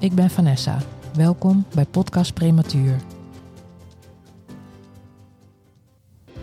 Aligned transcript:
Ik 0.00 0.14
ben 0.14 0.30
Vanessa. 0.30 0.78
Welkom 1.14 1.64
bij 1.74 1.84
Podcast 1.84 2.34
Prematuur. 2.34 2.96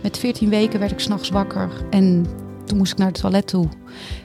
Met 0.00 0.18
14 0.18 0.48
weken 0.48 0.78
werd 0.78 0.92
ik 0.92 1.00
s'nachts 1.00 1.28
wakker 1.28 1.70
en 1.90 2.26
toen 2.64 2.78
moest 2.78 2.92
ik 2.92 2.98
naar 2.98 3.06
het 3.06 3.20
toilet 3.20 3.46
toe. 3.46 3.68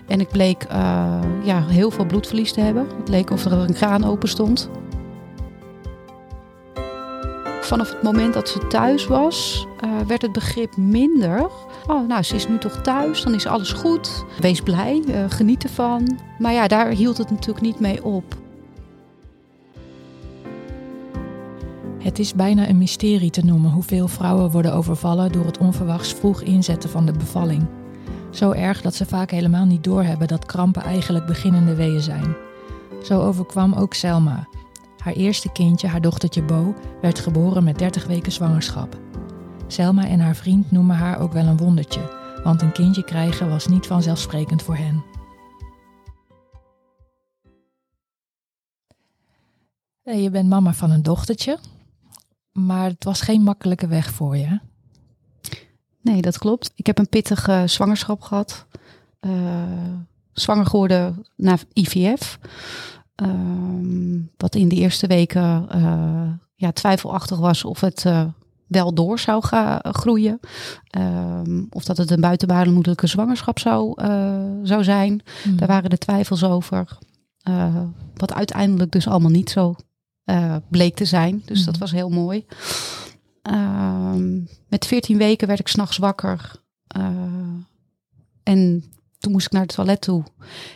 En 0.07 0.19
ik 0.19 0.29
bleek 0.29 0.63
uh, 0.63 1.19
ja, 1.43 1.65
heel 1.65 1.91
veel 1.91 2.05
bloedverlies 2.05 2.53
te 2.53 2.61
hebben. 2.61 2.87
Het 2.97 3.09
leek 3.09 3.29
of 3.29 3.45
er 3.45 3.51
een 3.51 3.73
kraan 3.73 4.03
open 4.03 4.29
stond. 4.29 4.69
Vanaf 7.61 7.89
het 7.91 8.03
moment 8.03 8.33
dat 8.33 8.49
ze 8.49 8.67
thuis 8.67 9.07
was, 9.07 9.67
uh, 9.85 9.99
werd 10.07 10.21
het 10.21 10.31
begrip 10.31 10.77
minder. 10.77 11.49
Oh, 11.87 12.07
nou, 12.07 12.23
ze 12.23 12.35
is 12.35 12.47
nu 12.47 12.57
toch 12.57 12.81
thuis, 12.81 13.23
dan 13.23 13.33
is 13.33 13.45
alles 13.45 13.71
goed. 13.71 14.25
Wees 14.39 14.61
blij, 14.61 15.03
uh, 15.07 15.25
geniet 15.27 15.63
ervan. 15.63 16.19
Maar 16.39 16.53
ja, 16.53 16.67
daar 16.67 16.89
hield 16.89 17.17
het 17.17 17.29
natuurlijk 17.31 17.61
niet 17.61 17.79
mee 17.79 18.03
op. 18.03 18.39
Het 22.01 22.19
is 22.19 22.33
bijna 22.33 22.69
een 22.69 22.77
mysterie 22.77 23.29
te 23.29 23.45
noemen 23.45 23.71
hoeveel 23.71 24.07
vrouwen 24.07 24.51
worden 24.51 24.73
overvallen 24.73 25.31
door 25.31 25.45
het 25.45 25.57
onverwachts 25.57 26.13
vroeg 26.13 26.41
inzetten 26.41 26.89
van 26.89 27.05
de 27.05 27.11
bevalling. 27.11 27.65
Zo 28.29 28.51
erg 28.51 28.81
dat 28.81 28.95
ze 28.95 29.05
vaak 29.05 29.31
helemaal 29.31 29.65
niet 29.65 29.83
doorhebben 29.83 30.27
dat 30.27 30.45
krampen 30.45 30.81
eigenlijk 30.81 31.25
beginnende 31.25 31.75
weeën 31.75 32.01
zijn. 32.01 32.35
Zo 33.03 33.21
overkwam 33.21 33.73
ook 33.73 33.93
Selma. 33.93 34.47
Haar 34.97 35.13
eerste 35.13 35.51
kindje, 35.51 35.87
haar 35.87 36.01
dochtertje 36.01 36.43
Bo, 36.43 36.73
werd 37.01 37.19
geboren 37.19 37.63
met 37.63 37.77
30 37.77 38.07
weken 38.07 38.31
zwangerschap. 38.31 38.99
Selma 39.67 40.07
en 40.07 40.19
haar 40.19 40.35
vriend 40.35 40.71
noemen 40.71 40.95
haar 40.95 41.19
ook 41.19 41.33
wel 41.33 41.45
een 41.45 41.57
wondertje, 41.57 42.01
want 42.43 42.61
een 42.61 42.71
kindje 42.71 43.03
krijgen 43.03 43.49
was 43.49 43.67
niet 43.67 43.87
vanzelfsprekend 43.87 44.61
voor 44.61 44.75
hen. 44.75 45.03
Je 50.03 50.29
bent 50.29 50.49
mama 50.49 50.73
van 50.73 50.91
een 50.91 51.03
dochtertje, 51.03 51.57
maar 52.51 52.89
het 52.89 53.03
was 53.03 53.21
geen 53.21 53.41
makkelijke 53.41 53.87
weg 53.87 54.11
voor 54.11 54.37
je. 54.37 54.59
Nee, 56.01 56.21
dat 56.21 56.37
klopt. 56.37 56.71
Ik 56.75 56.85
heb 56.85 56.97
een 56.97 57.09
pittige 57.09 57.63
zwangerschap 57.65 58.21
gehad. 58.21 58.65
Uh, 59.21 59.31
zwanger 60.33 60.65
geworden 60.65 61.25
na 61.35 61.57
IVF. 61.73 62.39
Uh, 63.23 63.29
wat 64.37 64.55
in 64.55 64.67
de 64.67 64.75
eerste 64.75 65.07
weken 65.07 65.67
uh, 65.75 66.29
ja, 66.55 66.71
twijfelachtig 66.71 67.37
was 67.37 67.63
of 67.63 67.81
het 67.81 68.03
uh, 68.05 68.25
wel 68.67 68.93
door 68.93 69.19
zou 69.19 69.43
gaan 69.43 69.79
groeien. 69.81 70.39
Ehm, 70.87 71.63
of 71.69 71.83
dat 71.83 71.97
het 71.97 72.11
een 72.11 72.21
buitenbaarmoedelijke 72.21 73.07
zwangerschap 73.07 73.59
zou, 73.59 73.93
zou 74.63 74.83
zijn. 74.83 75.21
Mm. 75.43 75.57
Daar 75.57 75.67
waren 75.67 75.89
de 75.89 75.97
twijfels 75.97 76.43
over. 76.43 76.97
wat 78.15 78.33
uiteindelijk 78.33 78.91
dus 78.91 79.07
allemaal 79.07 79.31
niet 79.31 79.49
zo 79.49 79.75
bleek 80.69 80.95
te 80.95 81.05
zijn. 81.05 81.41
Dus 81.45 81.59
mm. 81.59 81.65
dat 81.65 81.77
was 81.77 81.91
heel 81.91 82.09
mooi. 82.09 82.45
Uh, 83.51 84.13
met 84.67 84.85
14 84.85 85.17
weken 85.17 85.47
werd 85.47 85.59
ik 85.59 85.67
s'nachts 85.67 85.97
wakker. 85.97 86.51
Uh, 86.97 87.05
en 88.43 88.83
toen 89.17 89.31
moest 89.31 89.45
ik 89.45 89.51
naar 89.51 89.61
het 89.61 89.73
toilet 89.73 90.01
toe. 90.01 90.23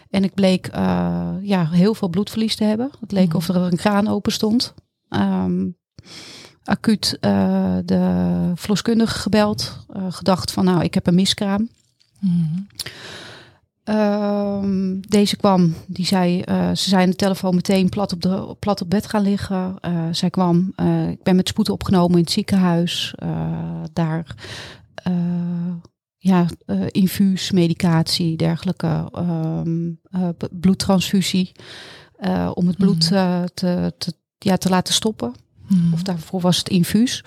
En 0.09 0.23
ik 0.23 0.33
bleek 0.33 0.67
uh, 0.75 1.33
ja, 1.41 1.69
heel 1.69 1.93
veel 1.93 2.07
bloedverlies 2.07 2.55
te 2.55 2.63
hebben. 2.63 2.91
Het 2.99 3.11
leek 3.11 3.29
mm. 3.29 3.35
of 3.35 3.47
er 3.47 3.55
een 3.55 3.77
kraan 3.77 4.07
open 4.07 4.31
stond. 4.31 4.73
Um, 5.09 5.77
acuut 6.63 7.17
de 7.85 8.51
verloskundige 8.55 9.19
gebeld. 9.19 9.85
gedacht 10.09 10.51
van 10.51 10.65
nou, 10.65 10.83
ik 10.83 10.93
heb 10.93 11.07
een 11.07 11.15
miskraam. 11.15 11.69
Mm. 12.19 12.67
Uh, 13.89 14.63
deze 14.99 15.35
kwam, 15.35 15.73
die 15.87 16.05
zei, 16.05 16.43
uh, 16.49 16.69
ze 16.69 16.89
zei 16.89 17.03
aan 17.03 17.09
de 17.09 17.15
telefoon 17.15 17.55
meteen 17.55 17.89
plat 17.89 18.13
op, 18.13 18.21
de, 18.21 18.55
plat 18.59 18.81
op 18.81 18.89
bed 18.89 19.07
gaan 19.07 19.21
liggen. 19.21 19.75
Uh, 19.81 20.07
zij 20.11 20.29
kwam, 20.29 20.73
uh, 20.75 21.09
ik 21.09 21.23
ben 21.23 21.35
met 21.35 21.47
spoed 21.47 21.69
opgenomen 21.69 22.17
in 22.17 22.23
het 22.23 22.31
ziekenhuis. 22.31 23.15
daar, 23.93 24.35
ja, 26.17 26.45
infuus, 26.87 27.51
medicatie, 27.51 28.37
dergelijke, 28.37 29.11
um, 29.17 29.99
bloedtransfusie. 30.51 31.51
om 32.53 32.67
het 32.67 32.77
bloed 32.77 33.09
mm. 33.11 33.45
te, 33.53 33.93
te, 33.97 34.13
ja, 34.37 34.57
te 34.57 34.69
laten 34.69 34.93
stoppen. 34.93 35.33
Mm. 35.67 35.93
Of 35.93 36.03
daarvoor 36.03 36.41
was 36.41 36.57
het 36.57 36.69
infuus. 36.69 37.23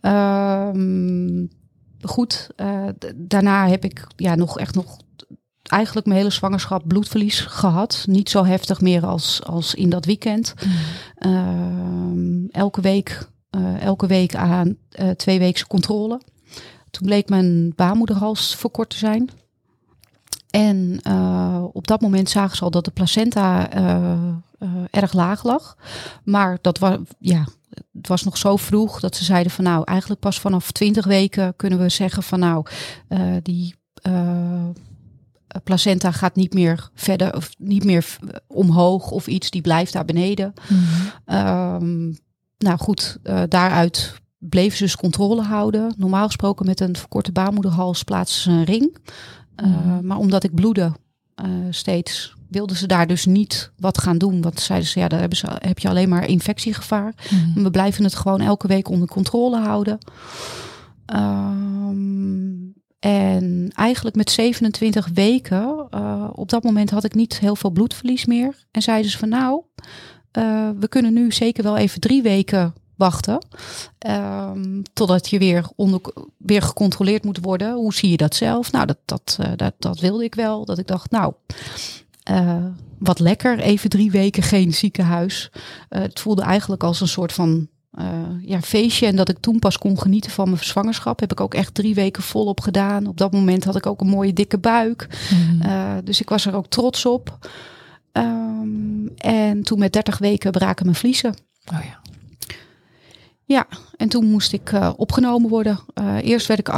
Um, 0.00 1.50
goed, 2.00 2.50
daarna 3.16 3.68
heb 3.68 3.84
ik 3.84 4.06
ja, 4.16 4.34
nog 4.34 4.58
echt 4.58 4.74
nog 4.74 4.98
eigenlijk 5.62 6.06
mijn 6.06 6.18
hele 6.18 6.32
zwangerschap 6.32 6.82
bloedverlies 6.86 7.40
gehad. 7.40 8.04
Niet 8.08 8.30
zo 8.30 8.44
heftig 8.44 8.80
meer 8.80 9.06
als, 9.06 9.42
als 9.44 9.74
in 9.74 9.90
dat 9.90 10.04
weekend. 10.04 10.54
Mm. 11.20 12.48
elke 12.50 12.80
week, 12.80 13.28
uh, 13.56 13.82
elke 13.82 14.06
week 14.06 14.34
aan 14.34 14.76
uh, 15.00 15.10
twee 15.10 15.38
weken 15.38 15.66
controle. 15.66 16.20
Toen 16.90 17.06
bleek 17.06 17.28
mijn 17.28 17.72
baarmoederhals 17.76 18.56
verkort 18.56 18.90
te 18.90 18.96
zijn. 18.96 19.30
En 20.50 21.00
uh, 21.06 21.64
op 21.72 21.86
dat 21.86 22.00
moment 22.00 22.30
zagen 22.30 22.56
ze 22.56 22.64
al 22.64 22.70
dat 22.70 22.84
de 22.84 22.90
placenta 22.90 23.70
erg 24.90 25.12
laag 25.12 25.44
lag. 25.44 25.76
Maar 26.24 26.58
dat 26.60 26.78
was, 26.78 26.98
ja, 27.18 27.46
het 27.92 28.08
was 28.08 28.22
nog 28.22 28.36
zo 28.36 28.56
vroeg 28.56 29.00
dat 29.00 29.16
ze 29.16 29.24
zeiden 29.24 29.52
van 29.52 29.64
nou, 29.64 29.82
eigenlijk 29.84 30.20
pas 30.20 30.40
vanaf 30.40 30.70
20 30.70 31.06
weken 31.06 31.56
kunnen 31.56 31.78
we 31.78 31.88
zeggen 31.88 32.22
van 32.22 32.38
nou, 32.38 32.66
die 33.42 33.74
eh, 34.02 34.68
placenta 35.64 36.10
gaat 36.10 36.36
niet 36.36 36.54
meer 36.54 36.90
verder 36.94 37.36
of 37.36 37.50
niet 37.58 37.84
meer 37.84 38.16
omhoog 38.46 39.10
of 39.10 39.26
iets, 39.26 39.50
die 39.50 39.60
blijft 39.60 39.92
daar 39.92 40.04
beneden. 40.04 40.52
Mm 40.68 42.14
nou 42.58 42.78
goed, 42.78 43.18
uh, 43.24 43.42
daaruit 43.48 44.14
bleven 44.38 44.76
ze 44.76 44.82
dus 44.82 44.96
controle 44.96 45.42
houden. 45.42 45.94
Normaal 45.96 46.26
gesproken 46.26 46.66
met 46.66 46.80
een 46.80 46.96
verkorte 46.96 47.32
baarmoederhals 47.32 48.02
plaatsen 48.02 48.42
ze 48.42 48.50
een 48.50 48.64
ring. 48.64 48.96
Uh, 49.64 49.98
Maar 49.98 50.16
omdat 50.16 50.44
ik 50.44 50.54
bloedde 50.54 50.92
steeds, 51.70 52.34
wilden 52.48 52.76
ze 52.76 52.86
daar 52.86 53.06
dus 53.06 53.26
niet 53.26 53.72
wat 53.76 53.98
gaan 53.98 54.18
doen. 54.18 54.42
Want 54.42 54.60
zeiden 54.60 54.88
ze, 54.88 54.98
ja, 55.00 55.08
daar 55.08 55.20
hebben 55.20 55.38
ze, 55.38 55.46
heb 55.58 55.78
je 55.78 55.88
alleen 55.88 56.08
maar 56.08 56.28
infectiegevaar. 56.28 57.14
Mm 57.30 57.62
We 57.62 57.70
blijven 57.70 58.04
het 58.04 58.14
gewoon 58.14 58.40
elke 58.40 58.66
week 58.66 58.88
onder 58.88 59.08
controle 59.08 59.58
houden. 59.58 59.98
Um, 61.14 62.74
en 63.02 63.70
eigenlijk 63.74 64.16
met 64.16 64.30
27 64.30 65.08
weken, 65.14 65.86
uh, 65.94 66.28
op 66.32 66.48
dat 66.48 66.62
moment 66.62 66.90
had 66.90 67.04
ik 67.04 67.14
niet 67.14 67.38
heel 67.38 67.56
veel 67.56 67.70
bloedverlies 67.70 68.24
meer. 68.24 68.66
En 68.70 68.82
zeiden 68.82 69.10
ze 69.10 69.18
van 69.18 69.28
nou, 69.28 69.62
uh, 70.38 70.70
we 70.78 70.88
kunnen 70.88 71.12
nu 71.12 71.32
zeker 71.32 71.62
wel 71.62 71.76
even 71.76 72.00
drie 72.00 72.22
weken 72.22 72.74
wachten. 72.96 73.46
Um, 74.06 74.82
totdat 74.92 75.28
je 75.28 75.38
weer, 75.38 75.68
onder, 75.76 76.00
weer 76.36 76.62
gecontroleerd 76.62 77.24
moet 77.24 77.38
worden. 77.38 77.74
Hoe 77.74 77.94
zie 77.94 78.10
je 78.10 78.16
dat 78.16 78.34
zelf? 78.34 78.72
Nou, 78.72 78.86
dat, 78.86 78.98
dat, 79.04 79.38
uh, 79.40 79.46
dat, 79.56 79.74
dat 79.78 80.00
wilde 80.00 80.24
ik 80.24 80.34
wel. 80.34 80.64
Dat 80.64 80.78
ik 80.78 80.86
dacht, 80.86 81.10
nou, 81.10 81.32
wat 82.98 83.18
lekker. 83.18 83.58
Even 83.58 83.90
drie 83.90 84.10
weken 84.10 84.42
geen 84.42 84.74
ziekenhuis. 84.74 85.50
het 85.88 86.20
voelde 86.20 86.42
eigenlijk 86.42 86.82
als 86.82 87.00
een 87.00 87.08
soort 87.08 87.32
van 87.32 87.68
uh, 87.98 88.04
ja, 88.40 88.60
feestje. 88.60 89.06
En 89.06 89.16
dat 89.16 89.28
ik 89.28 89.38
toen 89.38 89.58
pas 89.58 89.78
kon 89.78 89.98
genieten 89.98 90.30
van 90.30 90.50
mijn 90.50 90.64
zwangerschap. 90.64 91.20
Heb 91.20 91.32
ik 91.32 91.40
ook 91.40 91.54
echt 91.54 91.74
drie 91.74 91.94
weken 91.94 92.22
volop 92.22 92.60
gedaan. 92.60 93.06
Op 93.06 93.16
dat 93.16 93.32
moment 93.32 93.64
had 93.64 93.76
ik 93.76 93.86
ook 93.86 94.00
een 94.00 94.06
mooie 94.06 94.32
dikke 94.32 94.58
buik. 94.58 95.08
Mm. 95.30 95.62
Uh, 95.62 95.94
dus 96.04 96.20
ik 96.20 96.28
was 96.28 96.46
er 96.46 96.54
ook 96.54 96.66
trots 96.66 97.06
op. 97.06 97.38
Um, 98.12 99.12
en 99.16 99.62
toen 99.62 99.78
met 99.78 99.92
30 99.92 100.18
weken 100.18 100.50
braken 100.50 100.84
mijn 100.84 100.96
vliezen. 100.96 101.34
Oh 101.72 101.84
ja. 101.84 102.01
Ja, 103.52 103.66
en 103.96 104.08
toen 104.08 104.30
moest 104.30 104.52
ik 104.52 104.72
uh, 104.72 104.92
opgenomen 104.96 105.50
worden. 105.50 105.78
eerst 106.20 106.46
werd 106.46 106.60
ik 106.60 106.68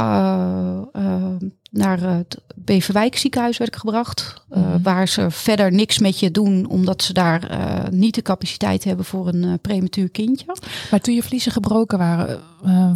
naar 1.71 1.99
het 1.99 2.37
Beverwijk 2.55 3.17
ziekenhuis 3.17 3.57
werd 3.57 3.73
ik 3.73 3.79
gebracht. 3.79 4.43
Mm. 4.49 4.83
Waar 4.83 5.07
ze 5.07 5.31
verder 5.31 5.71
niks 5.71 5.99
met 5.99 6.19
je 6.19 6.31
doen, 6.31 6.65
omdat 6.69 7.03
ze 7.03 7.13
daar 7.13 7.49
niet 7.91 8.15
de 8.15 8.21
capaciteit 8.21 8.83
hebben 8.83 9.05
voor 9.05 9.27
een 9.27 9.59
prematuur 9.59 10.09
kindje. 10.09 10.55
Maar 10.91 11.01
toen 11.01 11.15
je 11.15 11.23
vliezen 11.23 11.51
gebroken 11.51 11.97
waren, 11.97 12.39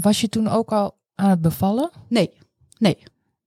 was 0.02 0.22
je 0.22 0.30
toen 0.30 0.48
ook 0.48 0.72
al 0.72 0.96
aan 1.16 1.30
het 1.30 1.42
bevallen? 1.42 1.90
Nee, 2.08 2.32
nee, 2.78 2.98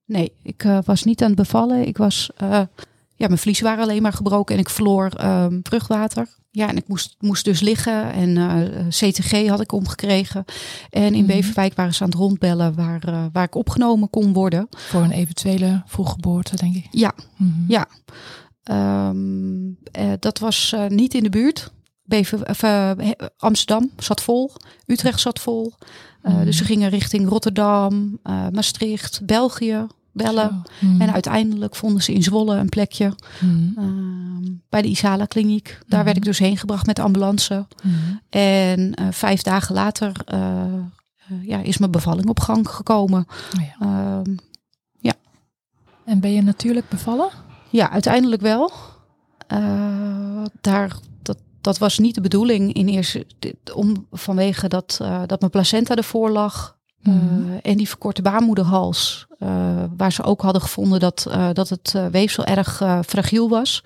nee. 0.05 0.33
Ik 0.43 0.65
was 0.85 1.03
niet 1.03 1.21
aan 1.21 1.27
het 1.27 1.37
bevallen. 1.37 1.87
Ik 1.87 1.97
was 1.97 2.29
ja, 3.15 3.27
mijn 3.27 3.39
vliezen 3.39 3.65
waren 3.65 3.83
alleen 3.83 4.01
maar 4.01 4.13
gebroken 4.13 4.55
en 4.55 4.61
ik 4.61 4.69
verloor 4.69 5.11
um, 5.23 5.59
vruchtwater. 5.63 6.27
Ja, 6.51 6.67
en 6.67 6.77
ik 6.77 6.87
moest, 6.87 7.15
moest 7.19 7.45
dus 7.45 7.59
liggen 7.59 8.13
en 8.13 8.29
uh, 8.35 8.87
CTG 8.87 9.47
had 9.47 9.61
ik 9.61 9.71
omgekregen. 9.71 10.45
En 10.89 11.13
in 11.13 11.21
mm 11.21 11.27
Beverwijk 11.27 11.73
waren 11.73 11.93
ze 11.93 12.03
aan 12.03 12.09
het 12.09 12.17
rondbellen 12.17 12.75
waar, 12.75 13.09
uh, 13.09 13.25
waar 13.31 13.43
ik 13.43 13.55
opgenomen 13.55 14.09
kon 14.09 14.33
worden. 14.33 14.67
Voor 14.69 15.01
een 15.01 15.11
eventuele 15.11 15.83
vroeggeboorte, 15.85 16.55
denk 16.55 16.75
ik. 16.75 16.87
Ja, 16.91 17.13
mm 17.37 17.53
-hmm. 17.53 17.65
ja. 17.67 17.87
Um, 19.09 19.77
dat 20.19 20.39
was 20.39 20.75
niet 20.87 21.13
in 21.13 21.23
de 21.23 21.29
buurt. 21.29 21.71
Bever, 22.03 22.49
of, 22.49 22.63
Amsterdam 23.37 23.91
zat 23.97 24.21
vol, 24.21 24.51
Utrecht 24.85 25.19
zat 25.19 25.39
vol. 25.39 25.73
Mm. 26.21 26.45
Dus 26.45 26.57
ze 26.57 26.63
gingen 26.63 26.89
richting 26.89 27.29
Rotterdam, 27.29 28.19
Maastricht, 28.51 29.25
België, 29.25 29.87
bellen. 30.13 30.63
Mm. 30.79 31.01
En 31.01 31.13
uiteindelijk 31.13 31.75
vonden 31.75 32.03
ze 32.03 32.13
in 32.13 32.23
Zwolle 32.23 32.55
een 32.55 32.69
plekje 32.69 33.13
mm. 33.39 33.75
uh, 33.79 34.51
bij 34.69 34.81
de 34.81 34.87
Isala 34.87 35.25
kliniek. 35.25 35.79
Daar 35.87 35.99
mm. 35.99 36.05
werd 36.05 36.17
ik 36.17 36.23
dus 36.23 36.39
heen 36.39 36.57
gebracht 36.57 36.85
met 36.85 36.99
ambulance. 36.99 37.67
En 38.29 39.01
uh, 39.01 39.07
vijf 39.11 39.41
dagen 39.41 39.75
later 39.75 40.11
uh, 40.33 40.63
ja, 41.41 41.59
is 41.59 41.77
mijn 41.77 41.91
bevalling 41.91 42.27
op 42.27 42.39
gang 42.39 42.69
gekomen. 42.69 43.27
Oh 43.57 43.63
ja. 43.79 44.21
ja. 44.99 45.13
En 46.05 46.19
ben 46.19 46.31
je 46.31 46.41
natuurlijk 46.41 46.89
bevallen? 46.89 47.29
Ja, 47.69 47.91
uiteindelijk 47.91 48.41
wel. 48.41 48.71
daar, 50.61 50.97
dat, 51.21 51.37
dat 51.61 51.77
was 51.77 51.99
niet 51.99 52.15
de 52.15 52.21
bedoeling 52.21 52.73
in 52.73 52.87
eerste 52.87 53.25
om 53.73 54.07
vanwege 54.11 54.67
dat, 54.67 54.97
dat 55.25 55.39
mijn 55.39 55.51
placenta 55.51 55.95
ervoor 55.95 56.29
lag. 56.29 56.77
Mm. 57.03 57.59
en 57.61 57.77
die 57.77 57.87
verkorte 57.87 58.21
baarmoederhals, 58.21 59.25
uh, 59.39 59.83
waar 59.97 60.11
ze 60.11 60.23
ook 60.23 60.41
hadden 60.41 60.61
gevonden 60.61 60.99
dat, 60.99 61.25
uh, 61.27 61.49
dat 61.53 61.69
het 61.69 61.95
weefsel 62.11 62.45
erg 62.45 62.81
fragiel 63.05 63.49
was. 63.49 63.83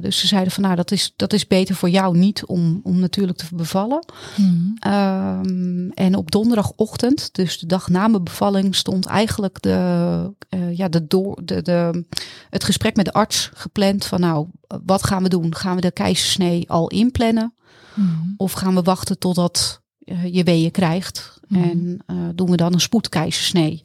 dus 0.00 0.18
ze 0.18 0.26
zeiden 0.26 0.52
van 0.52 0.62
nou, 0.62 0.76
dat 0.76 0.90
is, 0.90 1.12
dat 1.16 1.32
is 1.32 1.46
beter 1.46 1.74
voor 1.74 1.90
jou 1.90 2.18
niet 2.18 2.44
om, 2.44 2.80
om 2.82 2.98
natuurlijk 2.98 3.38
te 3.38 3.46
bevallen. 3.54 4.06
Mm. 4.36 4.76
Um, 4.86 5.90
en 5.90 6.16
op 6.16 6.30
donderdagochtend, 6.30 7.34
dus 7.34 7.58
de 7.58 7.66
dag 7.66 7.88
na 7.88 8.08
mijn 8.08 8.24
bevalling, 8.24 8.74
stond 8.74 9.06
eigenlijk 9.06 9.62
de, 9.62 10.34
ja, 10.72 10.88
de 10.88 11.06
door, 11.06 11.40
de, 11.44 11.62
de, 11.62 12.04
het 12.50 12.64
gesprek 12.64 12.96
met 12.96 13.04
de 13.04 13.12
arts 13.12 13.50
gepland 13.54 14.04
van 14.04 14.20
nou, 14.20 14.46
wat 14.84 15.06
gaan 15.06 15.22
we 15.22 15.28
doen? 15.28 15.54
Gaan 15.54 15.74
we 15.74 15.80
de 15.80 15.92
keizersnee 15.92 16.70
al 16.70 16.88
inplannen? 16.88 17.54
Mm. 17.94 18.34
Of 18.36 18.52
gaan 18.52 18.74
we 18.74 18.82
wachten 18.82 19.18
totdat 19.18 19.80
je 20.24 20.42
weeën 20.42 20.70
krijgt? 20.70 21.40
Mm. 21.52 21.62
En 21.62 21.98
uh, 22.06 22.28
doen 22.34 22.50
we 22.50 22.56
dan 22.56 22.72
een 22.72 22.80
spoedkeizersnee. 22.80 23.80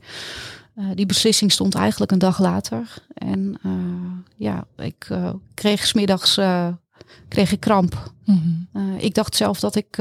Uh, 0.75 0.85
die 0.95 1.05
beslissing 1.05 1.51
stond 1.51 1.75
eigenlijk 1.75 2.11
een 2.11 2.19
dag 2.19 2.39
later. 2.39 2.93
En 3.13 3.59
uh, 3.65 3.71
ja, 4.35 4.65
ik 4.77 5.07
kreeg 5.53 5.87
smiddags 5.87 6.39
kreeg 7.27 7.51
ik 7.51 7.59
kramp. 7.59 8.11
Mm 8.25 8.67
-hmm. 8.71 8.97
ik 8.97 9.13
dacht 9.13 9.35
zelf 9.35 9.59
dat 9.59 9.75
ik 9.75 9.97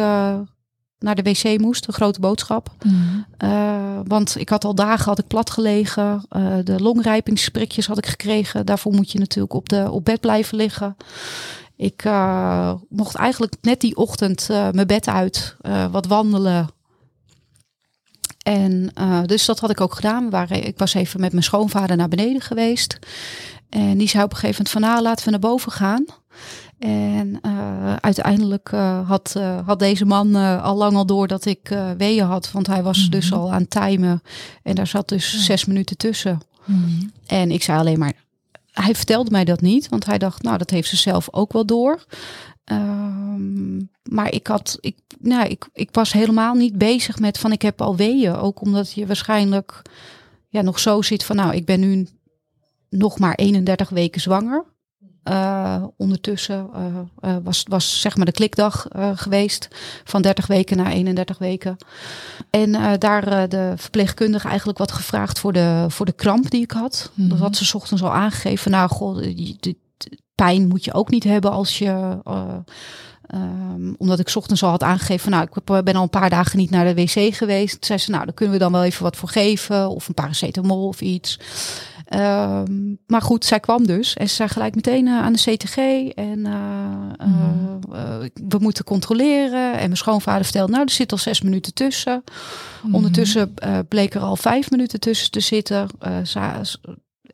naar 0.98 1.14
de 1.14 1.22
wc 1.22 1.60
moest, 1.60 1.86
een 1.86 1.94
grote 1.94 2.20
boodschap. 2.20 2.74
Mm 2.84 3.24
-hmm. 3.38 4.04
want 4.08 4.38
ik 4.38 4.48
had 4.48 4.64
al 4.64 4.74
dagen 4.74 5.04
had 5.04 5.18
ik 5.18 5.26
plat 5.26 5.50
gelegen. 5.50 6.24
de 6.64 6.80
longrijpingsprikjes 6.80 7.86
had 7.86 7.98
ik 7.98 8.06
gekregen. 8.06 8.66
Daarvoor 8.66 8.92
moet 8.92 9.12
je 9.12 9.18
natuurlijk 9.18 9.54
op, 9.54 9.68
de, 9.68 9.90
op 9.90 10.04
bed 10.04 10.20
blijven 10.20 10.56
liggen. 10.56 10.96
Ik 11.76 12.04
mocht 12.88 13.14
eigenlijk 13.14 13.54
net 13.60 13.80
die 13.80 13.96
ochtend 13.96 14.48
mijn 14.48 14.86
bed 14.86 15.08
uit, 15.08 15.56
wat 15.90 16.06
wandelen, 16.06 16.68
en 18.46 18.90
uh, 18.98 19.22
dus 19.24 19.44
dat 19.44 19.60
had 19.60 19.70
ik 19.70 19.80
ook 19.80 19.94
gedaan. 19.94 20.24
We 20.24 20.30
waren, 20.30 20.66
ik 20.66 20.78
was 20.78 20.94
even 20.94 21.20
met 21.20 21.32
mijn 21.32 21.44
schoonvader 21.44 21.96
naar 21.96 22.08
beneden 22.08 22.40
geweest. 22.40 22.98
En 23.68 23.98
die 23.98 24.08
zei 24.08 24.24
op 24.24 24.30
een 24.30 24.36
gegeven 24.36 24.64
moment 24.64 24.68
van 24.68 24.80
nou 24.80 25.02
laten 25.02 25.24
we 25.24 25.30
naar 25.30 25.50
boven 25.50 25.72
gaan. 25.72 26.04
En 26.78 27.38
uh, 27.42 27.94
uiteindelijk 27.94 28.70
uh, 28.74 29.08
had, 29.08 29.36
had 29.64 29.78
deze 29.78 30.04
man 30.04 30.34
al 30.62 30.76
lang 30.76 30.96
al 30.96 31.06
door 31.06 31.26
dat 31.26 31.44
ik 31.44 31.78
weeën 31.96 32.24
had. 32.24 32.52
Want 32.52 32.66
hij 32.66 32.82
was 32.82 33.10
dus 33.10 33.30
mhm. 33.30 33.40
al 33.40 33.52
aan 33.52 33.62
het 33.62 33.70
timen. 33.70 34.22
En 34.62 34.74
daar 34.74 34.86
zat 34.86 35.08
dus 35.08 35.44
zes 35.44 35.64
minuten 35.64 35.96
tussen. 35.96 36.40
Mm 36.64 37.12
En 37.26 37.50
ik 37.50 37.62
zei 37.62 37.78
alleen 37.78 37.98
maar, 37.98 38.12
hij 38.72 38.94
vertelde 38.94 39.30
mij 39.30 39.44
dat 39.44 39.60
niet. 39.60 39.88
Want 39.88 40.06
hij 40.06 40.18
dacht, 40.18 40.42
nou 40.42 40.58
dat 40.58 40.70
heeft 40.70 40.88
ze 40.88 40.96
zelf 40.96 41.28
ook 41.30 41.52
wel 41.52 41.66
door. 41.66 42.04
Um, 42.72 43.90
maar 44.02 44.32
ik 44.32 44.46
had, 44.46 44.78
ik, 44.80 44.96
nou, 45.18 45.48
ik, 45.48 45.68
ik 45.72 45.88
was 45.92 46.12
helemaal 46.12 46.54
niet 46.54 46.78
bezig 46.78 47.18
met 47.18 47.38
van 47.38 47.52
ik 47.52 47.62
heb 47.62 47.80
al 47.80 47.96
weeën. 47.96 48.34
Ook 48.34 48.60
omdat 48.60 48.92
je 48.92 49.06
waarschijnlijk 49.06 49.82
ja, 50.48 50.62
nog 50.62 50.78
zo 50.78 51.02
zit 51.02 51.24
van 51.24 51.36
nou, 51.36 51.54
ik 51.54 51.64
ben 51.64 51.80
nu 51.80 52.06
nog 52.90 53.18
maar 53.18 53.34
31 53.34 53.88
weken 53.88 54.20
zwanger. 54.20 54.64
Uh, 55.28 55.84
ondertussen 55.96 56.70
uh, 56.74 56.86
uh, 57.20 57.36
was, 57.42 57.62
was 57.68 58.00
zeg 58.00 58.16
maar 58.16 58.26
de 58.26 58.32
klikdag 58.32 58.86
geweest 59.14 59.68
van 60.04 60.22
30 60.22 60.46
weken 60.46 60.76
naar 60.76 60.90
31 60.90 61.38
weken. 61.38 61.76
En 62.50 62.98
daar 62.98 63.48
de 63.48 63.72
verpleegkundige 63.76 64.48
eigenlijk 64.48 64.78
wat 64.78 64.92
gevraagd 64.92 65.38
voor 65.38 65.52
de, 65.52 65.84
voor 65.88 66.06
de 66.06 66.12
kramp 66.12 66.50
die 66.50 66.62
ik 66.62 66.70
had. 66.70 67.10
Mm 67.14 67.20
-hmm. 67.20 67.28
Dat 67.30 67.38
had 67.38 67.56
ze 67.56 67.76
ochtends 67.76 68.02
al 68.02 68.12
aangegeven. 68.12 68.70
Nou, 68.70 68.88
goh, 68.88 69.22
die, 69.22 69.56
die, 69.60 69.78
pijn 70.36 70.68
moet 70.68 70.84
je 70.84 70.94
ook 70.94 71.10
niet 71.10 71.24
hebben 71.24 71.50
als 71.50 71.78
je. 71.78 72.18
Um, 73.34 73.94
omdat 73.98 74.18
ik 74.18 74.32
ochtends 74.34 74.62
al 74.62 74.70
had 74.70 74.82
aangegeven, 74.82 75.30
nou, 75.30 75.48
ik 75.52 75.84
ben 75.84 75.94
al 75.94 76.02
een 76.02 76.10
paar 76.10 76.30
dagen 76.30 76.58
niet 76.58 76.70
naar 76.70 76.94
de 76.94 76.94
wc 76.94 77.34
geweest. 77.34 77.72
Toen 77.72 77.84
zei 77.84 77.98
ze, 77.98 78.10
nou, 78.10 78.24
dan 78.24 78.34
kunnen 78.34 78.54
we 78.54 78.60
dan 78.60 78.72
wel 78.72 78.84
even 78.84 79.02
wat 79.02 79.16
voor 79.16 79.28
geven. 79.28 79.88
Of 79.88 80.08
een 80.08 80.14
paracetamol 80.14 80.86
of 80.86 81.00
iets. 81.00 81.38
Um, 82.14 82.98
maar 83.06 83.22
goed, 83.22 83.44
zij 83.44 83.60
kwam 83.60 83.86
dus. 83.86 84.14
En 84.14 84.28
ze 84.28 84.34
zei 84.34 84.48
gelijk 84.48 84.74
meteen 84.74 85.06
uh, 85.06 85.22
aan 85.22 85.32
de 85.32 85.38
CTG. 85.38 85.76
En 86.14 86.38
uh, 86.38 87.26
mm. 87.26 87.80
uh, 87.92 87.98
we 88.48 88.58
moeten 88.58 88.84
controleren. 88.84 89.72
En 89.72 89.78
mijn 89.78 89.96
schoonvader 89.96 90.44
vertelde, 90.44 90.72
nou, 90.72 90.84
er 90.84 90.90
zit 90.90 91.12
al 91.12 91.18
zes 91.18 91.40
minuten 91.40 91.74
tussen. 91.74 92.24
Mm. 92.82 92.94
Ondertussen 92.94 93.54
bleek 93.88 94.14
er 94.14 94.20
al 94.20 94.36
vijf 94.36 94.70
minuten 94.70 95.00
tussen 95.00 95.30
te 95.30 95.40
zitten 95.40 95.88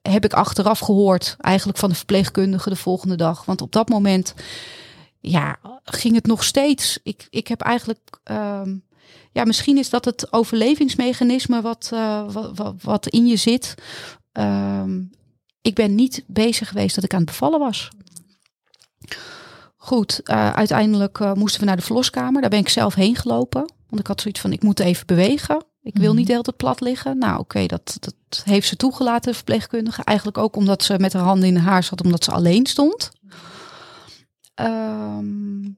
heb 0.03 0.25
ik 0.25 0.33
achteraf 0.33 0.79
gehoord, 0.79 1.37
eigenlijk 1.39 1.79
van 1.79 1.89
de 1.89 1.95
verpleegkundige 1.95 2.69
de 2.69 2.77
volgende 2.77 3.17
dag. 3.17 3.45
Want 3.45 3.61
op 3.61 3.73
dat 3.73 3.89
moment, 3.89 4.35
ja, 5.21 5.59
ging 5.85 6.15
het 6.15 6.27
nog 6.27 6.45
steeds. 6.45 6.99
Ik, 7.03 7.27
ik 7.31 7.49
heb 7.49 7.61
eigenlijk, 7.61 8.21
um, 8.31 8.85
ja, 9.33 9.45
misschien 9.45 9.79
is 9.79 9.91
dat 9.91 10.05
het 10.05 10.33
overlevingsmechanisme 10.33 11.61
wat, 11.61 11.91
uh, 11.95 12.33
wat, 12.55 12.75
wat, 12.83 13.07
in 13.07 13.27
je 13.27 13.37
zit. 13.37 13.75
Um, 14.33 15.11
ik 15.63 15.75
ben 15.75 15.95
niet 15.95 16.25
bezig 16.27 16.69
geweest 16.69 16.95
dat 16.95 17.05
ik 17.05 17.13
aan 17.13 17.21
het 17.21 17.31
bevallen 17.31 17.59
was. 17.59 17.91
Goed, 19.77 20.21
uh, 20.25 20.53
uiteindelijk 20.53 21.19
uh, 21.19 21.33
moesten 21.33 21.61
we 21.61 21.67
naar 21.67 21.77
de 21.77 21.83
verloskamer. 21.83 22.41
Daar 22.41 22.51
ben 22.51 22.59
ik 22.59 22.69
zelf 22.69 22.94
heen 22.94 23.17
gelopen. 23.17 23.73
Want 23.89 24.01
ik 24.01 24.06
had 24.06 24.21
zoiets 24.21 24.41
van, 24.41 24.53
ik 24.53 24.63
moet 24.63 24.81
even 24.81 25.06
bewegen. 25.06 25.65
Ik 25.82 25.96
wil 25.96 26.10
niet 26.10 26.17
mhm. 26.17 26.24
de 26.27 26.31
hele 26.32 26.43
tijd 26.43 26.56
plat 26.56 26.81
liggen. 26.81 27.19
Nou, 27.19 27.39
oké, 27.39 27.67
dat, 27.67 27.96
dat 28.01 28.43
heeft 28.44 28.69
ze 28.69 28.77
toegelaten, 28.77 29.31
de 29.31 29.36
verpleegkundige. 29.36 30.05
Eigenlijk 30.05 30.39
ook 30.39 30.56
omdat 30.56 30.82
ze 30.82 30.98
met 30.98 31.12
haar 31.12 31.22
handen 31.22 31.48
in 31.48 31.56
haar 31.56 31.82
zat, 31.82 32.05
omdat 32.05 32.24
ze 32.24 32.31
alleen 32.31 32.67
stond. 32.67 33.10
Um, 34.55 35.77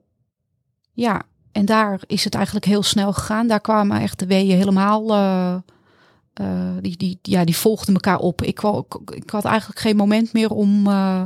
ja, 0.93 1.23
en 1.53 1.65
daar 1.65 2.01
is 2.07 2.25
het 2.25 2.35
eigenlijk 2.35 2.65
heel 2.65 2.83
snel 2.83 3.13
gegaan. 3.13 3.47
Daar 3.47 3.61
kwamen 3.61 4.01
echt 4.01 4.19
de 4.19 4.27
weeën 4.27 4.57
helemaal. 4.57 5.11
Uh, 5.11 5.55
uh, 6.41 6.77
die, 6.81 6.97
die, 6.97 7.19
ja, 7.23 7.45
die 7.45 7.57
volgden 7.57 7.95
elkaar 7.95 8.19
op. 8.19 8.43
Ik, 8.43 8.61
ik 9.15 9.31
had 9.31 9.45
eigenlijk 9.45 9.81
geen 9.81 9.97
moment 9.97 10.33
meer 10.33 10.51
om, 10.51 10.87
uh, 10.87 11.23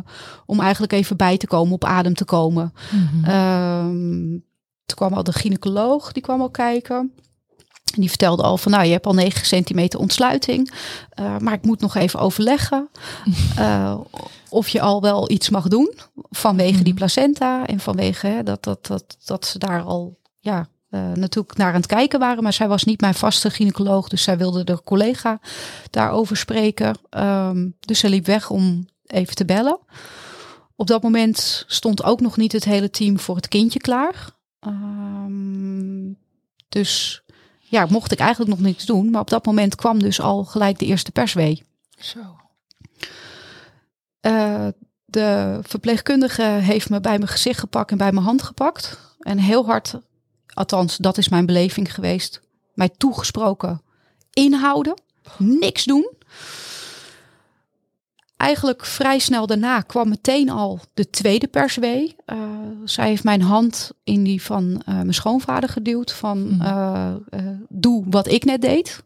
om 0.47 0.61
eigenlijk 0.61 0.93
even 0.93 1.17
bij 1.17 1.37
te 1.37 1.47
komen, 1.47 1.75
op 1.75 1.85
adem 1.85 2.15
te 2.15 2.25
komen. 2.25 2.73
Mm 2.91 3.09
-hmm. 3.09 3.35
um, 3.35 4.45
toen 4.87 4.97
kwam 4.97 5.13
al 5.13 5.23
de 5.23 5.33
gynaecoloog, 5.33 6.13
die 6.13 6.23
kwam 6.23 6.41
al 6.41 6.51
kijken. 6.51 7.13
Die 7.93 8.09
vertelde 8.09 8.43
al 8.43 8.57
van, 8.57 8.73
nou, 8.73 8.85
je 8.85 8.93
hebt 8.93 9.07
al 9.07 9.15
9 9.15 9.47
centimeter 9.47 10.01
ontsluiting, 10.01 10.73
uh, 11.21 11.39
maar 11.39 11.53
ik 11.53 11.65
moet 11.65 11.81
nog 11.81 11.95
even 11.95 12.21
overleggen 12.21 12.89
uh, 13.59 13.99
of 14.49 14.69
je 14.69 14.81
al 14.81 15.01
wel 15.01 15.31
iets 15.31 15.49
mag 15.49 15.69
doen 15.69 15.95
vanwege 16.31 16.83
die 16.83 16.93
mhm. 16.93 16.95
placenta 16.95 17.67
en 17.67 17.81
vanwege 17.81 18.27
hè, 18.27 18.43
dat, 18.43 18.65
dat, 18.65 18.87
dat, 18.87 19.17
dat 19.25 19.47
ze 19.47 19.59
daar 19.59 19.83
al, 19.83 20.19
ja, 20.41 20.69
uh, 20.91 21.13
natuurlijk 21.13 21.57
naar 21.57 21.69
aan 21.69 21.81
het 21.81 21.87
kijken 21.87 22.19
waren. 22.19 22.43
Maar 22.43 22.53
zij 22.53 22.69
was 22.69 22.85
niet 22.85 23.01
mijn 23.01 23.15
vaste 23.15 23.51
gynaecoloog, 23.51 24.09
dus 24.09 24.23
zij 24.23 24.39
wilde 24.39 24.65
de 24.65 24.83
collega 24.83 25.41
daarover 25.91 26.37
spreken. 26.37 26.99
Um, 27.11 27.77
dus 27.81 27.99
ze 27.99 28.09
liep 28.09 28.27
weg 28.27 28.51
om 28.51 28.89
even 29.07 29.35
te 29.35 29.45
bellen. 29.45 29.79
Op 30.77 30.87
dat 30.87 31.03
moment 31.03 31.65
stond 31.67 32.03
ook 32.03 32.21
nog 32.21 32.37
niet 32.37 32.53
het 32.53 32.65
hele 32.65 32.91
team 32.91 33.19
voor 33.19 33.37
het 33.37 33.49
kindje 33.49 33.79
klaar. 33.79 34.31
Um, 34.67 36.19
dus 36.69 37.23
ja, 37.69 37.87
mocht 37.91 38.13
ik 38.13 38.19
eigenlijk 38.19 38.51
nog 38.51 38.61
niks 38.61 38.87
doen. 38.87 39.11
Maar 39.11 39.21
op 39.21 39.31
dat 39.31 39.47
moment 39.47 39.75
kwam 39.75 39.99
dus 39.99 40.21
al 40.21 40.45
gelijk 40.45 40.79
de 40.79 40.87
eerste 40.87 41.11
perswee. 41.11 41.65
Zo. 41.99 42.19
Uh, 44.21 44.67
de 45.05 45.59
verpleegkundige 45.63 46.43
heeft 46.43 46.91
me 46.91 47.01
bij 47.01 47.19
mijn 47.19 47.31
gezicht 47.31 47.61
gepakt 47.61 47.91
en 47.91 47.99
bij 47.99 48.13
mijn 48.13 48.25
hand 48.25 48.43
gepakt. 48.43 48.99
En 49.19 49.39
heel 49.39 49.67
hard, 49.67 49.95
althans 50.55 50.97
dat 50.97 51.19
is 51.19 51.29
mijn 51.29 51.47
beleving 51.47 51.95
geweest, 51.95 52.41
mij 52.75 52.89
toegesproken. 52.89 53.83
Inhouden, 54.33 55.01
niks 55.39 55.85
doen. 55.85 56.13
Eigenlijk 58.39 58.85
vrij 58.85 59.19
snel 59.19 59.47
daarna 59.47 59.81
kwam 59.81 60.09
meteen 60.09 60.51
al 60.51 60.81
de 60.95 61.11
tweede 61.11 61.47
perswee. 61.47 62.17
Uh, 62.27 62.39
zij 62.85 63.09
heeft 63.09 63.25
mijn 63.25 63.43
hand 63.43 63.91
in 64.05 64.23
die 64.25 64.43
van 64.43 64.65
uh, 64.65 64.95
mijn 64.95 65.15
schoonvader 65.15 65.69
geduwd. 65.69 66.13
Van 66.13 66.47
Mhm. 66.49 66.63
uh, 66.63 67.15
doe 67.69 68.05
wat 68.11 68.29
ik 68.29 68.45
net 68.45 68.61
deed. 68.61 69.03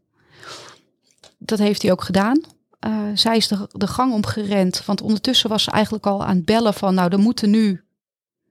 Dat 1.39 1.59
heeft 1.59 1.83
hij 1.83 1.91
ook 1.91 2.03
gedaan. 2.03 2.41
Zij 3.15 3.37
is 3.37 3.49
de, 3.49 3.69
de 3.73 3.87
gang 3.87 4.12
omgerend. 4.12 4.85
Want 4.85 5.01
ondertussen 5.01 5.49
was 5.49 5.62
ze 5.62 5.71
eigenlijk 5.71 6.07
al 6.07 6.25
aan 6.25 6.37
het 6.37 6.45
bellen 6.45 6.75
van... 6.75 6.95
nou, 6.95 7.12
er 7.12 7.19
moeten 7.19 7.51
nu 7.51 7.85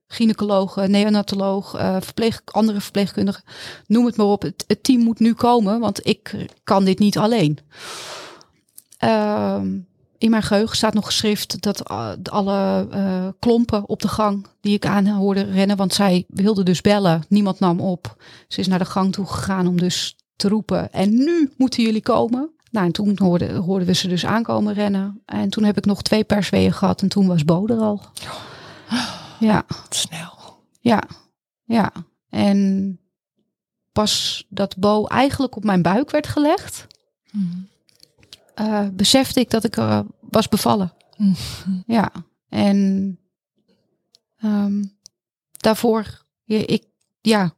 gynaecologen, 0.07 0.91
neonatoloog, 0.91 1.69
verpleeg, 2.00 2.41
andere 2.45 2.81
verpleegkundigen... 2.81 3.43
noem 3.88 4.05
het 4.05 4.17
maar 4.17 4.25
op. 4.25 4.41
Het, 4.41 4.63
het 4.67 4.83
team 4.83 5.03
moet 5.03 5.19
nu 5.19 5.33
komen, 5.33 5.79
want 5.79 6.07
ik 6.07 6.47
kan 6.63 6.85
dit 6.85 7.00
niet 7.00 7.17
alleen. 7.17 7.57
Uh, 9.03 9.61
in 10.21 10.29
mijn 10.29 10.43
geheugen 10.43 10.75
staat 10.75 10.93
nog 10.93 11.05
geschrift 11.05 11.61
dat 11.61 11.91
uh, 11.91 12.11
alle 12.23 12.87
uh, 12.93 13.27
klompen 13.39 13.89
op 13.89 14.01
de 14.01 14.07
gang 14.07 14.47
die 14.61 14.73
ik 14.73 14.85
aan 14.85 15.07
hoorde 15.07 15.41
rennen, 15.41 15.77
want 15.77 15.93
zij 15.93 16.25
wilde 16.27 16.63
dus 16.63 16.81
bellen, 16.81 17.23
niemand 17.27 17.59
nam 17.59 17.79
op. 17.79 18.23
Ze 18.47 18.59
is 18.59 18.67
naar 18.67 18.79
de 18.79 18.85
gang 18.85 19.13
toe 19.13 19.25
gegaan 19.25 19.67
om 19.67 19.77
dus 19.77 20.15
te 20.35 20.47
roepen 20.47 20.91
en 20.91 21.13
nu 21.13 21.51
moeten 21.57 21.83
jullie 21.83 22.01
komen. 22.01 22.49
Nou, 22.71 22.85
en 22.85 22.91
toen 22.91 23.17
hoorden, 23.21 23.55
hoorden 23.55 23.87
we 23.87 23.93
ze 23.93 24.07
dus 24.07 24.25
aankomen 24.25 24.73
rennen. 24.73 25.21
En 25.25 25.49
toen 25.49 25.63
heb 25.63 25.77
ik 25.77 25.85
nog 25.85 26.01
twee 26.01 26.23
persweeën 26.23 26.73
gehad 26.73 27.01
en 27.01 27.09
toen 27.09 27.27
was 27.27 27.45
Bo 27.45 27.67
er 27.67 27.79
al. 27.79 28.01
Ja. 29.39 29.65
Snel. 29.89 30.59
Ja, 30.79 31.03
ja. 31.63 31.91
En 32.29 32.99
pas 33.91 34.45
dat 34.49 34.77
Bo 34.77 35.05
eigenlijk 35.05 35.55
op 35.55 35.63
mijn 35.63 35.81
buik 35.81 36.11
werd 36.11 36.27
gelegd, 36.27 36.87
Mm. 37.31 37.67
Uh, 38.55 38.88
besefte 38.93 39.39
ik 39.39 39.50
dat 39.50 39.63
ik 39.63 39.77
uh, 39.77 40.00
was 40.20 40.48
bevallen. 40.48 40.93
Mm. 41.17 41.36
Ja, 41.86 42.12
en 42.50 43.20
um, 44.43 44.98
daarvoor 45.51 46.25
ja, 46.43 46.63
ik, 46.65 46.84
ja, 47.22 47.53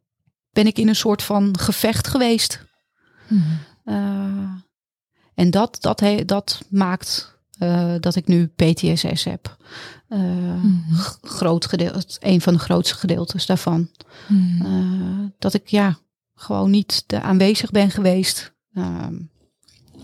ben 0.51 0.67
ik 0.67 0.77
in 0.77 0.87
een 0.87 0.95
soort 0.95 1.23
van 1.23 1.57
gevecht 1.59 2.07
geweest. 2.07 2.65
Mm. 3.27 3.43
Uh, 3.85 4.51
en 5.33 5.51
dat, 5.51 5.77
dat, 5.81 5.99
he, 5.99 6.25
dat 6.25 6.61
maakt 6.69 7.37
uh, 7.59 7.95
dat 7.99 8.15
ik 8.15 8.27
nu 8.27 8.47
PTSS 8.47 9.23
heb. 9.23 9.57
Mm. 10.07 10.83
Groot 11.21 11.65
gedeelte, 11.65 12.17
een 12.19 12.41
van 12.41 12.53
de 12.53 12.59
grootste 12.59 12.95
gedeeltes 12.95 13.45
daarvan. 13.45 13.89
Mm. 14.27 15.33
dat 15.39 15.53
ik 15.53 15.67
ja, 15.67 15.97
gewoon 16.35 16.69
niet 16.69 17.05
aanwezig 17.07 17.71
ben 17.71 17.91
geweest 17.91 18.53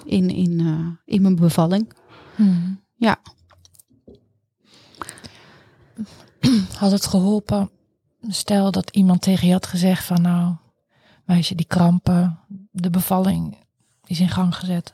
in, 0.05 0.29
in, 0.29 0.59
uh, 0.59 0.87
in 1.05 1.21
mijn 1.21 1.35
bevalling. 1.35 1.93
Mm. 2.35 2.81
Ja. 2.95 3.19
Had 6.77 6.91
het 6.91 7.05
geholpen, 7.05 7.69
stel 8.27 8.71
dat 8.71 8.89
iemand 8.89 9.21
tegen 9.21 9.47
je 9.47 9.53
had 9.53 9.67
gezegd 9.67 10.05
van 10.05 10.21
nou, 10.21 10.55
meisje, 11.25 11.55
die 11.55 11.65
krampen, 11.65 12.39
de 12.71 12.89
bevalling 12.89 13.57
is 14.05 14.19
in 14.19 14.29
gang 14.29 14.55
gezet. 14.55 14.93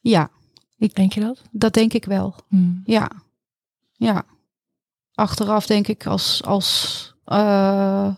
Ja. 0.00 0.30
Ik, 0.76 0.94
denk 0.94 1.12
je 1.12 1.20
dat? 1.20 1.42
Dat 1.50 1.72
denk 1.72 1.92
ik 1.92 2.04
wel. 2.04 2.34
Mm. 2.48 2.82
Ja. 2.84 3.10
Ja. 3.92 4.24
Achteraf 5.14 5.66
denk 5.66 5.88
ik 5.88 6.06
als, 6.06 6.42
als, 6.44 7.14
uh, 7.26 8.14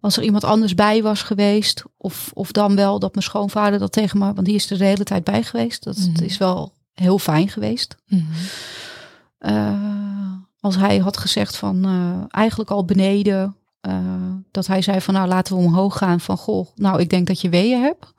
als 0.00 0.16
er 0.16 0.22
iemand 0.22 0.44
anders 0.44 0.74
bij 0.74 1.02
was 1.02 1.22
geweest. 1.22 1.84
Of, 1.96 2.30
of 2.34 2.52
dan 2.52 2.76
wel 2.76 2.98
dat 2.98 3.12
mijn 3.12 3.24
schoonvader 3.24 3.78
dat 3.78 3.92
tegen 3.92 4.18
me, 4.18 4.32
want 4.32 4.46
die 4.46 4.54
is 4.54 4.70
er 4.70 4.78
de 4.78 4.84
hele 4.84 5.04
tijd 5.04 5.24
bij 5.24 5.42
geweest. 5.42 5.84
Dat 5.84 5.96
Mhm. 5.96 6.24
is 6.24 6.38
wel 6.38 6.72
heel 6.94 7.18
fijn 7.18 7.48
geweest. 7.48 7.96
Mm. 8.06 8.26
Uh, 9.40 10.32
als 10.60 10.76
hij 10.76 10.98
had 10.98 11.16
gezegd 11.16 11.56
van 11.56 11.86
uh, 11.86 12.24
eigenlijk 12.28 12.70
al 12.70 12.84
beneden. 12.84 13.54
Uh, 13.88 13.94
dat 14.50 14.66
hij 14.66 14.82
zei 14.82 15.00
van 15.00 15.14
nou 15.14 15.28
laten 15.28 15.56
we 15.56 15.62
omhoog 15.62 15.96
gaan 15.98 16.20
van 16.20 16.36
goh, 16.36 16.66
nou 16.74 17.00
ik 17.00 17.10
denk 17.10 17.26
dat 17.26 17.40
je 17.40 17.48
weeën 17.48 17.80
hebt. 17.80 18.12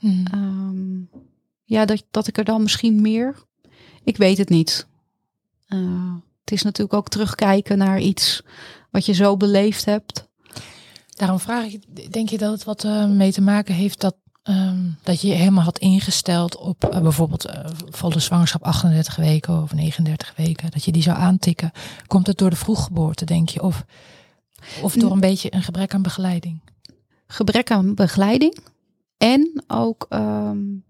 Mm. 0.00 0.24
Um, 0.34 1.08
ja, 1.64 1.84
dat, 1.84 2.04
dat 2.10 2.26
ik 2.26 2.38
er 2.38 2.44
dan 2.44 2.62
misschien 2.62 3.00
meer. 3.00 3.34
Ik 4.04 4.16
weet 4.16 4.38
het 4.38 4.48
niet. 4.48 4.86
Het 6.44 6.52
is 6.52 6.62
natuurlijk 6.62 6.94
ook 6.94 7.08
terugkijken 7.08 7.78
naar 7.78 8.00
iets 8.00 8.42
wat 8.90 9.06
je 9.06 9.12
zo 9.12 9.36
beleefd 9.36 9.84
hebt. 9.84 10.28
Daarom 11.14 11.38
vraag 11.38 11.64
ik, 11.64 12.12
denk 12.12 12.28
je 12.28 12.38
dat 12.38 12.52
het 12.52 12.64
wat 12.64 12.84
uh, 12.84 13.06
mee 13.06 13.32
te 13.32 13.40
maken 13.40 13.74
heeft 13.74 14.00
dat, 14.00 14.16
um, 14.42 14.98
dat 15.02 15.20
je 15.20 15.28
je 15.28 15.34
helemaal 15.34 15.64
had 15.64 15.78
ingesteld 15.78 16.56
op 16.56 16.90
uh, 16.92 17.00
bijvoorbeeld 17.00 17.46
uh, 17.46 17.52
volle 17.90 18.18
zwangerschap 18.18 18.62
38 18.62 19.16
weken 19.16 19.62
of 19.62 19.74
39 19.74 20.32
weken, 20.36 20.70
dat 20.70 20.84
je 20.84 20.92
die 20.92 21.02
zou 21.02 21.16
aantikken? 21.16 21.70
Komt 22.06 22.26
het 22.26 22.38
door 22.38 22.50
de 22.50 22.56
vroeggeboorte, 22.56 23.24
denk 23.24 23.48
je? 23.48 23.62
Of, 23.62 23.84
of 24.82 24.94
door 24.94 25.12
een 25.12 25.20
beetje 25.20 25.54
een 25.54 25.62
gebrek 25.62 25.94
aan 25.94 26.02
begeleiding? 26.02 26.60
Gebrek 27.26 27.70
aan 27.70 27.94
begeleiding 27.94 28.58
en 29.16 29.64
ook. 29.66 30.06
Um, 30.10 30.84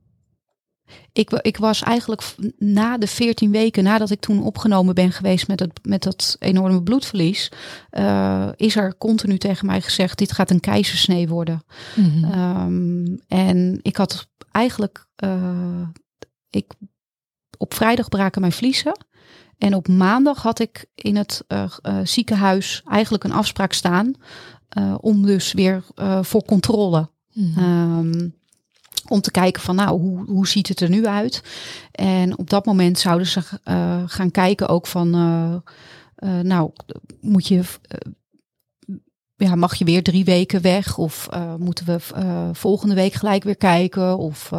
ik, 1.12 1.31
ik, 1.31 1.57
was 1.57 1.83
eigenlijk 1.83 2.23
na 2.59 2.99
de 2.99 3.07
14 3.07 3.50
weken 3.50 3.85
nadat 3.85 4.11
ik 4.11 4.21
toen 4.21 4.43
opgenomen 4.43 4.95
ben 4.95 5.12
geweest 5.12 5.49
met, 5.49 5.61
het, 5.61 5.81
met 5.83 6.03
dat 6.03 6.37
enorme 6.38 6.83
bloedverlies, 6.83 7.53
uh, 7.93 8.49
is 8.57 8.76
er 8.76 8.97
continu 8.97 9.38
tegen 9.38 9.67
mij 9.67 9.81
gezegd: 9.81 10.19
dit 10.19 10.33
gaat 10.33 10.50
een 10.50 10.61
keizersnee 10.61 11.29
worden. 11.29 11.62
Mm 11.95 12.11
-hmm. 12.11 12.61
um, 12.67 13.21
en 13.29 13.79
ik 13.83 13.97
had 13.97 14.29
eigenlijk, 14.50 15.07
uh, 15.25 15.88
ik, 16.50 16.73
op 17.59 17.75
vrijdag 17.75 18.09
braken 18.09 18.41
mijn 18.41 18.53
vliezen. 18.53 19.07
En 19.59 19.75
op 19.75 19.88
maandag 19.88 20.43
had 20.43 20.59
ik 20.59 20.87
in 20.95 21.17
het 21.17 21.45
uh, 21.49 21.69
ziekenhuis 22.03 22.83
eigenlijk 22.88 23.25
een 23.25 23.33
afspraak 23.33 23.73
staan 23.73 24.14
om 25.00 25.26
dus 25.26 25.53
weer 25.53 25.85
voor 26.23 26.45
controle. 26.45 27.11
Mm 27.33 27.53
-hmm. 27.55 27.99
um, 27.99 28.35
om 29.08 29.20
te 29.20 29.30
kijken 29.30 29.62
van 29.62 29.76
nou, 29.76 30.00
hoe, 30.00 30.25
hoe 30.26 30.49
ziet 30.49 30.68
het 30.68 30.80
er 30.80 30.88
nu 30.88 31.06
uit? 31.06 31.42
En 31.90 32.38
op 32.38 32.50
dat 32.50 32.64
moment 32.64 32.99
zouden 32.99 33.26
ze 33.26 33.40
uh, 33.64 34.02
gaan 34.06 34.30
kijken 34.30 34.68
ook 34.68 34.87
van 34.87 35.14
uh, 35.16 35.54
uh, 36.18 36.40
nou, 36.40 36.70
moet 37.20 37.46
je 37.46 37.62
ja, 39.37 39.54
mag 39.54 39.75
je 39.75 39.84
weer 39.84 40.02
drie 40.02 40.25
weken 40.25 40.62
weg? 40.62 40.99
Of 40.99 41.28
moeten 41.58 41.87
we 41.87 41.99
volgende 42.52 42.94
week 42.94 43.12
gelijk 43.12 43.44
weer 43.44 43.56
kijken? 43.56 44.18
Of, 44.18 44.50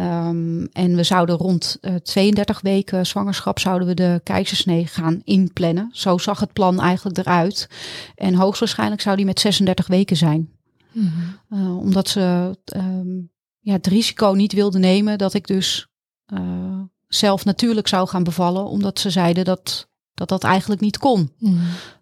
um, 0.00 0.68
en 0.72 0.96
we 0.96 1.02
zouden 1.02 1.36
rond 1.36 1.78
32 2.02 2.60
weken 2.60 3.06
zwangerschap 3.06 3.58
zouden 3.58 3.88
we 3.88 3.94
de 3.94 4.20
keizersnee 4.24 4.86
gaan 4.86 5.20
inplannen. 5.24 5.88
Zo 5.92 6.18
zag 6.18 6.40
het 6.40 6.52
plan 6.52 6.80
eigenlijk 6.80 7.18
eruit. 7.18 7.68
En 8.14 8.34
hoogstwaarschijnlijk 8.34 9.00
zou 9.00 9.16
die 9.16 9.24
met 9.24 9.40
36 9.40 9.86
weken 9.86 10.16
zijn. 10.16 10.50
Mm 10.92 11.12
-hmm. 11.48 11.78
omdat 11.78 12.08
ze 12.08 12.56
um, 12.76 13.30
ja, 13.60 13.72
het 13.72 13.86
risico 13.86 14.32
niet 14.32 14.52
wilde 14.52 14.78
nemen 14.78 15.18
dat 15.18 15.34
ik 15.34 15.46
dus 15.46 15.88
uh, 16.34 16.80
zelf 17.08 17.44
natuurlijk 17.44 17.88
zou 17.88 18.08
gaan 18.08 18.24
bevallen, 18.24 18.66
omdat 18.66 18.98
ze 18.98 19.10
zeiden 19.10 19.44
dat 19.44 19.88
dat, 20.14 20.28
dat 20.28 20.44
eigenlijk 20.44 20.80
niet 20.80 20.98
kon. 20.98 21.32
Mm. 21.38 21.60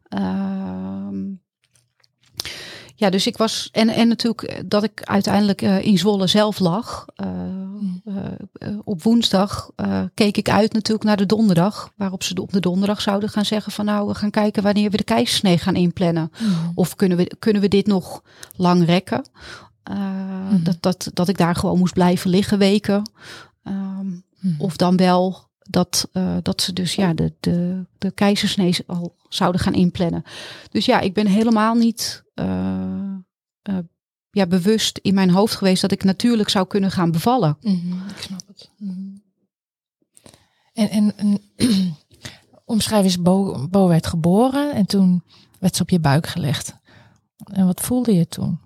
Uh, 0.09 1.37
ja, 2.95 3.11
dus 3.11 3.27
ik 3.27 3.37
was. 3.37 3.69
En, 3.73 3.89
en 3.89 4.09
natuurlijk 4.09 4.63
dat 4.71 4.83
ik 4.83 5.03
uiteindelijk 5.03 5.63
uh, 5.63 5.85
in 5.85 5.99
Zwolle 5.99 6.27
zelf 6.27 6.59
lag. 6.59 7.05
Mm. 7.17 8.03
op 8.85 9.03
woensdag 9.03 9.71
keek 10.15 10.37
ik 10.37 10.49
uit 10.49 10.73
natuurlijk 10.73 11.07
naar 11.07 11.17
de 11.17 11.27
donderdag. 11.27 11.93
Waarop 11.97 12.23
ze 12.23 12.35
op 12.35 12.53
de 12.53 12.61
donderdag 12.61 13.01
zouden 13.01 13.29
gaan 13.29 13.45
zeggen: 13.45 13.73
van 13.73 13.85
nou, 13.85 14.09
we 14.09 14.15
gaan 14.15 14.31
kijken 14.31 14.63
wanneer 14.63 14.91
we 14.91 14.97
de 14.97 15.03
keizersnee 15.03 15.59
gaan 15.59 15.77
inplannen. 15.77 16.31
Mm. 16.41 16.73
Of 16.75 16.97
kunnen 16.97 17.19
we, 17.19 17.37
kunnen 17.39 17.63
we 17.63 17.69
dit 17.69 17.87
nog 17.87 18.23
lang 18.57 18.85
rekken? 18.85 19.25
Uh, 19.91 20.27
Mhm. 20.51 20.63
dat, 20.63 20.77
dat, 20.81 21.11
dat 21.15 21.29
ik 21.29 21.37
daar 21.39 21.55
gewoon 21.55 21.79
moest 21.79 21.93
blijven 21.95 22.31
liggen 22.31 22.59
weken. 22.59 23.11
Um, 23.63 24.27
Mhm. 24.41 24.61
Of 24.61 24.77
dan 24.77 24.97
wel 24.97 25.49
dat, 25.59 26.09
uh, 26.13 26.37
dat 26.43 26.63
ze 26.63 26.73
dus 26.73 26.95
ja, 26.95 27.15
de, 27.15 27.33
de, 27.41 27.87
de 27.99 28.11
keizersnee 28.11 28.77
al 28.87 29.17
zouden 29.29 29.61
gaan 29.61 29.75
inplannen. 29.75 30.23
Dus 30.71 30.85
ja, 30.85 31.01
ik 31.01 31.15
ben 31.15 31.27
helemaal 31.27 31.75
niet 31.75 32.25
uh, 32.35 33.15
uh, 33.71 33.79
ja, 34.31 34.47
bewust 34.47 34.99
in 34.99 35.15
mijn 35.15 35.31
hoofd 35.31 35.55
geweest 35.55 35.81
dat 35.81 35.93
ik 35.93 36.05
natuurlijk 36.05 36.49
zou 36.49 36.67
kunnen 36.67 36.91
gaan 36.91 37.11
bevallen. 37.11 37.57
Mm, 37.61 38.03
ik 38.17 38.23
snap 38.23 38.43
het. 38.47 38.71
Mm. 38.77 39.23
En, 40.73 40.91
en, 40.91 41.17
en 41.17 41.41
omschrijf 42.65 43.05
eens, 43.05 43.23
Bo, 43.23 43.67
Bo 43.69 43.89
werd 43.89 44.07
geboren 44.07 44.75
en 44.75 44.87
toen 44.87 45.23
werd 45.59 45.77
ze 45.77 45.83
op 45.83 45.91
je 45.91 46.01
buik 46.01 46.27
gelegd. 46.27 46.75
En 47.53 47.67
wat 47.67 47.81
voelde 47.81 48.15
je 48.15 48.29
toen? 48.29 48.61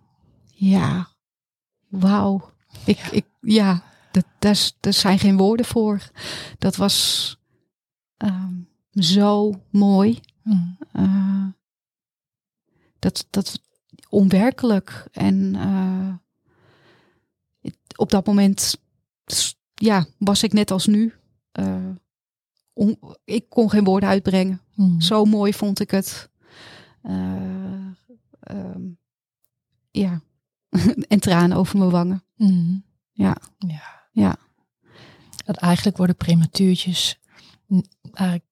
Ja, 0.47 1.09
wauw. 1.92 2.50
Ik, 2.84 2.99
ja. 2.99 3.11
ik, 3.11 3.25
ja, 3.40 3.82
dat, 4.12 4.25
daar, 4.38 4.70
daar 4.80 4.92
zijn 4.92 5.18
geen 5.18 5.37
woorden 5.37 5.66
voor. 5.66 6.11
Dat 6.58 6.76
was 6.76 7.37
um, 8.18 8.68
zo 8.92 9.52
mooi. 9.70 10.20
Mm. 10.42 10.78
Uh, 10.92 11.46
dat, 12.99 13.26
dat 13.30 13.61
onwerkelijk. 14.08 15.08
En 15.12 15.54
uh, 15.54 16.14
op 17.96 18.11
dat 18.11 18.26
moment 18.26 18.76
ja, 19.75 20.06
was 20.18 20.42
ik 20.42 20.52
net 20.52 20.70
als 20.70 20.87
nu 20.87 21.14
uh, 21.61 21.88
on- 22.72 22.99
ik 23.25 23.49
kon 23.49 23.70
geen 23.70 23.84
woorden 23.84 24.08
uitbrengen. 24.08 24.61
Mhm. 24.75 25.00
Zo 25.00 25.25
mooi 25.25 25.54
vond 25.54 25.80
ik 25.80 25.90
het. 25.90 26.30
Eh, 27.02 27.87
ehm, 28.40 28.82
ja. 29.90 30.20
en 31.09 31.21
tranen 31.21 31.57
over 31.57 31.79
mijn 31.79 31.91
wangen. 31.91 32.25
Mhm. 32.37 32.75
Ja. 33.12 33.37
ja. 33.59 33.83
Ja. 34.12 34.37
Dat 35.45 35.57
eigenlijk 35.57 35.97
worden 35.97 36.17
prematuurtjes 36.17 37.19
eigenlijk 38.12 38.45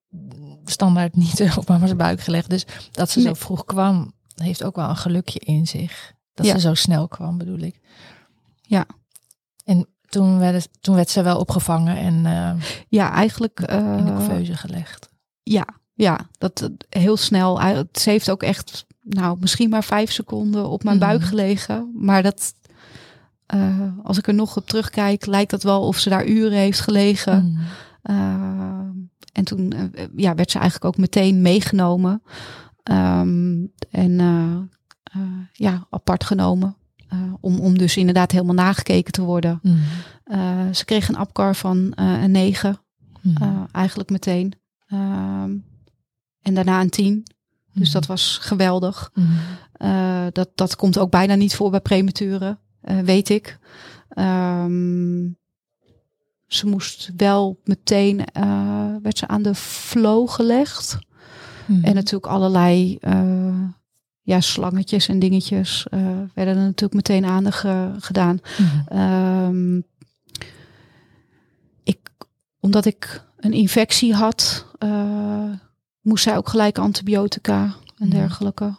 standaard 0.65 1.15
niet 1.15 1.39
eh, 1.39 1.57
op 1.57 1.67
mama's 1.67 1.95
buik 1.95 2.21
gelegd. 2.21 2.49
Dus 2.49 2.65
dat 2.91 3.09
ze 3.09 3.21
zo 3.21 3.33
vroeg 3.33 3.65
kwam, 3.65 4.13
heeft 4.35 4.63
ook 4.63 4.75
wel 4.75 4.89
een 4.89 4.95
gelukje 4.97 5.39
in 5.39 5.67
zich. 5.67 6.13
Dat 6.33 6.45
Ja. 6.45 6.53
ze 6.53 6.59
zo 6.59 6.73
snel 6.73 7.07
kwam, 7.07 7.37
bedoel 7.37 7.59
ik. 7.59 7.79
Ja. 8.61 8.85
En 9.65 9.87
toen 10.09 10.37
werd, 10.39 10.53
het, 10.55 10.69
toen 10.81 10.95
werd 10.95 11.09
ze 11.09 11.21
wel 11.21 11.39
opgevangen 11.39 11.97
en 11.97 12.25
eh, 12.25 12.63
Ja, 12.89 13.11
eigenlijk. 13.11 13.59
in 13.59 13.67
de 14.05 14.11
eh, 14.11 14.15
couveuse 14.17 14.55
gelegd. 14.57 15.09
Ja, 15.43 15.65
ja, 15.93 16.19
dat 16.37 16.61
eh, 16.61 16.69
heel 17.01 17.17
snel. 17.17 17.61
Hij- 17.61 17.85
Ze 17.91 18.09
heeft 18.09 18.29
ook 18.31 18.43
echt, 18.43 18.85
nou, 19.01 19.37
misschien 19.39 19.69
maar 19.69 19.83
vijf 19.83 20.11
seconden 20.11 20.69
op 20.69 20.83
mijn 20.83 20.99
buik 20.99 21.19
Mhm. 21.19 21.29
gelegen. 21.29 21.91
Maar 21.95 22.23
dat, 22.23 22.53
eh, 23.45 23.79
als 24.03 24.17
ik 24.17 24.27
er 24.27 24.33
nog 24.33 24.57
op 24.57 24.67
terugkijk, 24.67 25.25
lijkt 25.25 25.51
dat 25.51 25.63
wel 25.63 25.81
of 25.81 25.97
ze 25.97 26.09
daar 26.09 26.27
uren 26.27 26.57
heeft 26.57 26.79
gelegen. 26.79 27.51
Mhm. 27.51 27.61
Uh, 28.03 28.79
en 29.33 29.43
toen 29.43 29.73
uh, 29.75 30.03
ja, 30.15 30.35
werd 30.35 30.51
ze 30.51 30.59
eigenlijk 30.59 30.93
ook 30.93 31.01
meteen 31.01 31.41
meegenomen. 31.41 32.21
Um, 32.91 33.71
en 33.89 34.11
ja, 35.53 35.87
apart 35.89 36.23
genomen. 36.23 36.75
Om, 37.39 37.59
om 37.59 37.77
dus 37.77 37.97
inderdaad 37.97 38.31
helemaal 38.31 38.55
nagekeken 38.55 39.11
te 39.11 39.21
worden. 39.21 39.59
Mhm. 39.61 40.73
Ze 40.73 40.85
kreeg 40.85 41.07
een 41.09 41.17
APCAR 41.17 41.55
van 41.55 41.91
een 41.95 42.31
9. 42.31 42.77
Mhm. 43.21 43.65
eigenlijk 43.71 44.09
meteen. 44.09 44.53
Um, 44.93 45.65
en 46.41 46.53
daarna 46.53 46.81
een 46.81 46.89
10. 46.89 47.23
Dus 47.73 47.87
Mhm. 47.87 47.93
dat 47.93 48.05
was 48.05 48.37
geweldig. 48.41 49.11
Mhm. 49.13 49.27
Uh, 49.77 50.25
dat, 50.31 50.49
dat 50.55 50.75
komt 50.75 50.97
ook 50.97 51.11
bijna 51.11 51.35
niet 51.35 51.55
voor 51.55 51.69
bij 51.69 51.79
prematuren, 51.79 52.59
uh, 52.83 52.99
weet 52.99 53.29
ik. 53.29 53.59
Um, 54.15 55.37
ze 56.47 56.67
moest 56.67 57.11
wel 57.17 57.59
meteen, 57.63 58.19
uh, 58.37 58.95
werd 59.01 59.17
ze 59.17 59.27
aan 59.27 59.41
de 59.41 59.55
flow 59.55 60.29
gelegd. 60.29 60.97
Mhm. 61.65 61.83
En 61.83 61.93
natuurlijk 61.95 62.31
allerlei 62.33 62.99
ja, 64.21 64.41
slangetjes 64.41 65.07
en 65.07 65.19
dingetjes 65.19 65.85
werden 66.33 66.55
er 66.55 66.55
natuurlijk 66.55 66.93
meteen 66.93 67.25
aan 67.25 67.43
de 67.43 67.51
ge 67.51 67.93
gedaan. 67.99 68.39
Um, 69.49 69.83
ik, 71.83 72.09
omdat 72.59 72.85
ik 72.85 73.23
een 73.37 73.53
infectie 73.53 74.13
had, 74.13 74.65
moest 76.01 76.23
zij 76.23 76.37
ook 76.37 76.49
gelijk 76.49 76.77
antibiotica 76.77 77.63
en 77.97 78.07
Mhm. 78.07 78.09
dergelijke. 78.09 78.75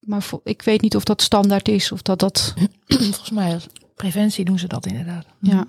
Maar 0.00 0.22
voor, 0.22 0.40
ik 0.44 0.62
weet 0.62 0.80
niet 0.80 0.96
of 0.96 1.04
dat 1.04 1.22
standaard 1.22 1.68
is 1.68 1.92
of 1.92 2.02
dat 2.02 2.18
dat. 2.18 2.54
Volgens 2.86 3.30
mij 3.30 3.54
als 3.54 3.66
preventie 3.94 4.44
doen 4.44 4.58
ze 4.58 4.66
dat 4.68 4.86
inderdaad. 4.86 5.26
Ja. 5.40 5.66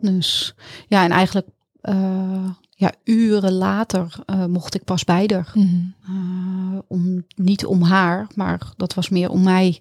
Dus 0.00 0.54
ja, 0.88 1.04
en 1.04 1.10
eigenlijk 1.10 1.46
uh, 1.82 2.50
ja, 2.70 2.92
uren 3.04 3.52
later 3.52 4.14
uh, 4.26 4.44
mocht 4.44 4.74
ik 4.74 4.84
pas 4.84 5.04
bij 5.04 5.30
haar. 5.32 5.50
Mhm. 5.54 5.80
Uh, 6.10 6.78
om, 6.88 7.24
niet 7.36 7.64
om 7.66 7.82
haar, 7.82 8.26
maar 8.34 8.60
dat 8.76 8.94
was 8.94 9.08
meer 9.08 9.30
om 9.30 9.42
mij. 9.42 9.80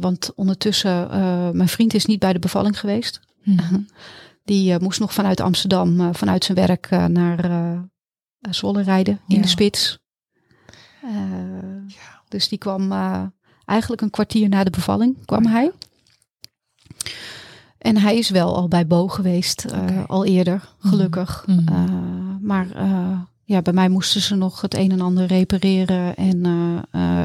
Want 0.00 0.32
ondertussen, 0.34 1.08
mijn 1.56 1.68
vriend 1.68 1.94
is 1.94 2.06
niet 2.06 2.18
bij 2.18 2.32
de 2.32 2.38
bevalling 2.38 2.80
geweest. 2.80 3.20
Mhm. 3.42 3.80
Die 4.44 4.78
moest 4.80 5.00
nog 5.00 5.12
vanuit 5.12 5.40
Amsterdam, 5.40 6.14
vanuit 6.14 6.44
zijn 6.44 6.58
werk 6.58 6.90
naar 6.90 7.40
Zwolle 8.40 8.82
rijden 8.82 9.20
in 9.28 9.36
Ja. 9.36 9.42
de 9.42 9.48
spits. 9.48 9.98
Uh, 11.04 11.10
Ja. 11.86 12.22
Dus 12.28 12.48
die 12.48 12.58
kwam 12.58 12.92
uh, 12.92 13.22
eigenlijk 13.64 14.02
een 14.02 14.10
kwartier 14.10 14.48
na 14.48 14.64
de 14.64 14.70
bevalling 14.70 15.24
kwam 15.24 15.46
hij. 15.46 15.70
En 17.78 17.96
hij 17.96 18.18
is 18.18 18.30
wel 18.30 18.56
al 18.56 18.68
bij 18.68 18.86
Bo 18.86 19.08
geweest, 19.08 19.66
al 20.06 20.24
eerder, 20.24 20.68
gelukkig. 20.78 21.44
Mhm. 21.46 21.72
Uh, 21.72 22.36
maar 22.40 22.66
ja, 23.44 23.62
bij 23.62 23.72
mij 23.72 23.88
moesten 23.88 24.20
ze 24.20 24.34
nog 24.34 24.60
het 24.60 24.74
een 24.74 24.90
en 24.90 25.00
ander 25.00 25.26
repareren. 25.26 26.16
En 26.16 26.44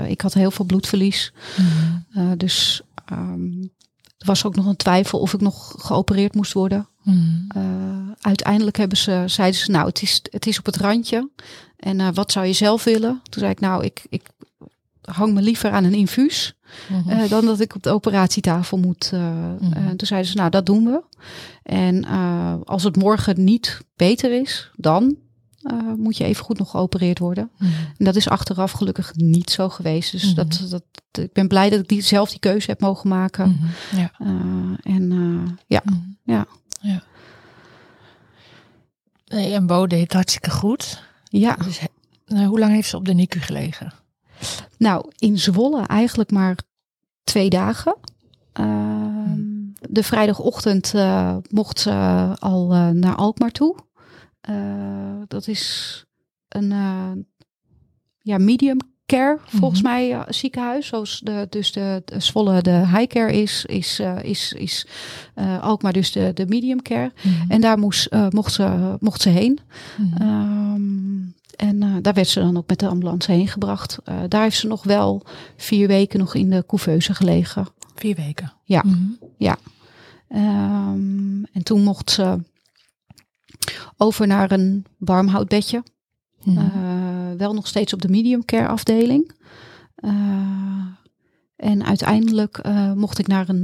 ik 0.07 0.21
had 0.21 0.33
heel 0.33 0.51
veel 0.51 0.65
bloedverlies. 0.65 1.33
Uh, 2.17 2.31
dus 2.37 2.81
um, 3.11 3.71
er 4.17 4.25
was 4.25 4.45
ook 4.45 4.55
nog 4.55 4.65
een 4.65 4.75
twijfel 4.75 5.19
of 5.19 5.33
ik 5.33 5.41
nog 5.41 5.73
geopereerd 5.77 6.35
moest 6.35 6.53
worden. 6.53 6.87
Mhm. 7.03 7.57
Uh, 7.57 8.11
uiteindelijk 8.21 8.77
hebben 8.77 8.97
ze, 8.97 9.23
zeiden 9.25 9.59
ze, 9.59 9.71
nou, 9.71 9.87
het 9.87 10.01
is, 10.01 10.21
het 10.29 10.47
is 10.47 10.59
op 10.59 10.65
het 10.65 10.77
randje. 10.77 11.29
En 11.77 11.99
uh, 11.99 12.07
wat 12.13 12.31
zou 12.31 12.45
je 12.45 12.53
zelf 12.53 12.83
willen? 12.83 13.21
Toen 13.29 13.39
zei 13.39 13.51
ik, 13.51 13.59
nou, 13.59 13.83
ik, 13.83 14.05
ik 14.09 14.29
hang 15.01 15.33
me 15.33 15.41
liever 15.41 15.71
aan 15.71 15.83
een 15.83 15.93
infuus. 15.93 16.53
Mhm. 16.89 17.09
Uh, 17.09 17.29
dan 17.29 17.45
dat 17.45 17.59
ik 17.59 17.75
op 17.75 17.83
de 17.83 17.89
operatietafel 17.89 18.77
moet. 18.77 19.11
Uh, 19.13 19.49
toen 19.95 20.07
zeiden 20.07 20.31
ze, 20.31 20.37
nou, 20.37 20.49
dat 20.49 20.65
doen 20.65 20.85
we. 20.85 21.03
En 21.63 22.05
als 22.65 22.83
het 22.83 22.95
morgen 22.95 23.43
niet 23.43 23.81
beter 23.95 24.41
is, 24.41 24.71
dan 24.75 25.17
moet 25.97 26.17
je 26.17 26.23
even 26.23 26.45
goed 26.45 26.57
nog 26.57 26.69
geopereerd 26.69 27.19
worden. 27.19 27.51
Mhm. 27.57 27.71
En 27.97 28.05
dat 28.05 28.15
is 28.15 28.29
achteraf 28.29 28.71
gelukkig 28.71 29.15
niet 29.15 29.49
zo 29.49 29.69
geweest. 29.69 30.11
Dus 30.11 30.33
dat, 30.33 30.65
dat, 30.69 30.83
ik 31.11 31.33
ben 31.33 31.47
blij 31.47 31.69
dat 31.69 31.79
ik 31.79 31.87
die, 31.87 32.01
zelf 32.01 32.29
die 32.29 32.39
keuze 32.39 32.69
heb 32.69 32.79
mogen 32.79 33.09
maken. 33.09 33.59
Ja. 33.95 34.11
En 34.83 35.57
ja, 35.67 35.83
ja. 36.23 36.47
Ja. 36.83 37.03
Nee, 39.25 39.53
en 39.53 39.67
Bo 39.67 39.87
deed 39.87 40.01
het 40.01 40.13
hartstikke 40.13 40.49
goed. 40.49 41.03
ja. 41.23 41.55
Dus, 41.55 41.79
nou, 42.25 42.45
hoe 42.45 42.59
lang 42.59 42.73
heeft 42.73 42.89
ze 42.89 42.97
op 42.97 43.05
de 43.05 43.13
NICU 43.13 43.39
gelegen? 43.39 43.93
Nou, 44.77 45.11
in 45.17 45.39
Zwolle 45.39 45.85
eigenlijk 45.85 46.31
maar 46.31 46.57
twee 47.23 47.49
dagen. 47.49 47.95
Uh, 48.59 49.33
de 49.89 50.03
vrijdagochtend 50.03 50.93
uh, 50.95 51.37
mocht 51.49 51.79
ze 51.79 51.91
al 52.39 52.73
uh, 52.73 52.89
naar 52.89 53.15
Alkmaar 53.15 53.51
toe. 53.51 53.75
Uh, 54.49 55.21
dat 55.27 55.47
is 55.47 56.05
een 56.47 56.69
ja, 58.19 58.37
medium 58.37 58.77
care, 59.05 59.37
volgens 59.45 59.81
Mhm. 59.81 59.91
mij, 59.91 60.11
uh, 60.11 60.21
ziekenhuis. 60.27 60.87
Zoals 60.87 61.21
de, 61.23 61.47
dus 61.49 61.71
de, 61.71 62.01
de 62.05 62.19
Zwolle 62.19 62.61
de 62.61 62.87
high 62.87 63.07
care 63.07 63.33
is, 63.41 63.65
is, 63.65 63.99
uh, 63.99 64.23
is, 64.23 64.53
is 64.57 64.87
uh, 65.35 65.61
Alkmaar 65.63 65.93
dus 65.93 66.11
de, 66.11 66.31
de 66.33 66.45
medium 66.47 66.81
care. 66.81 67.11
Mhm. 67.23 67.51
En 67.51 67.61
daar 67.61 67.79
moest, 67.79 68.11
mocht, 68.29 68.53
ze, 68.53 68.95
mocht 68.99 69.21
ze 69.21 69.29
heen. 69.29 69.59
Mhm. 69.97 70.21
Um, 70.21 71.33
en 71.55 72.01
daar 72.01 72.13
werd 72.13 72.27
ze 72.27 72.39
dan 72.39 72.57
ook 72.57 72.67
met 72.67 72.79
de 72.79 72.87
ambulance 72.87 73.31
heen 73.31 73.47
gebracht. 73.47 73.97
Daar 74.27 74.41
heeft 74.41 74.57
ze 74.57 74.67
nog 74.67 74.83
wel 74.83 75.25
vier 75.57 75.87
weken 75.87 76.19
nog 76.19 76.35
in 76.35 76.49
de 76.49 76.63
couveuse 76.67 77.13
gelegen. 77.13 77.67
Vier 77.95 78.15
weken. 78.15 78.53
Ja. 78.63 78.83
Mhm. 78.85 78.97
Um, 80.35 81.45
en 81.53 81.63
toen 81.63 81.83
mocht 81.83 82.11
ze 82.11 82.39
over 83.97 84.27
naar 84.27 84.51
een 84.51 84.85
warmhoutbedje. 84.97 85.83
Uh, 87.33 87.39
wel 87.39 87.53
nog 87.53 87.67
steeds 87.67 87.93
op 87.93 88.01
de 88.01 88.09
medium 88.09 88.45
care 88.45 88.67
afdeling. 88.67 89.31
Uh, 90.05 90.11
en 91.55 91.85
uiteindelijk 91.85 92.59
uh, 92.65 92.93
mocht 92.93 93.19
ik 93.19 93.27
naar 93.27 93.49
een, 93.49 93.63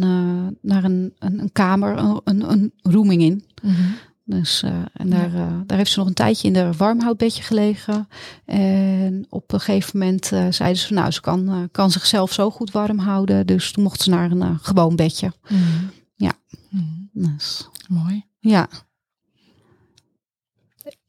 naar 0.62 0.84
een, 0.84 1.14
een, 1.20 1.40
een 1.40 1.52
kamer, 1.52 1.98
een, 1.98 2.22
een, 2.24 2.52
een 2.52 2.74
rooming 2.82 3.22
in. 3.22 3.46
Mhm. 3.62 3.82
Dus, 4.30 4.64
uh, 4.64 4.72
en 4.94 5.10
daar, 5.10 5.34
uh, 5.34 5.60
daar 5.66 5.78
heeft 5.78 5.92
ze 5.92 6.00
nog 6.00 6.08
een 6.08 6.14
tijdje 6.14 6.48
in 6.48 6.54
de 6.54 6.72
warmhoutbedje 6.78 7.44
gelegen. 7.44 8.08
En 8.46 9.26
op 9.30 9.54
een 9.54 9.60
gegeven 9.60 10.00
moment 10.00 10.32
uh, 10.32 10.48
zeiden 10.50 10.82
ze 10.82 10.88
van 10.88 10.96
nou, 10.96 11.12
ze 11.12 11.22
kan, 11.22 11.70
kan 11.72 11.92
zichzelf 11.92 12.34
zo 12.34 12.50
goed 12.52 12.72
warm 12.72 12.98
houden. 12.98 13.46
Dus 13.46 13.72
toen 13.72 13.84
mocht 13.84 14.02
ze 14.02 14.10
naar 14.10 14.32
een 14.32 14.60
gewoon 14.60 14.96
bedje. 14.96 15.34
Mhm. 15.44 15.62
Ja. 16.16 16.32
Mhm. 16.70 16.86
Dus, 17.12 17.70
Mooi. 17.88 18.26
ja. 18.40 18.68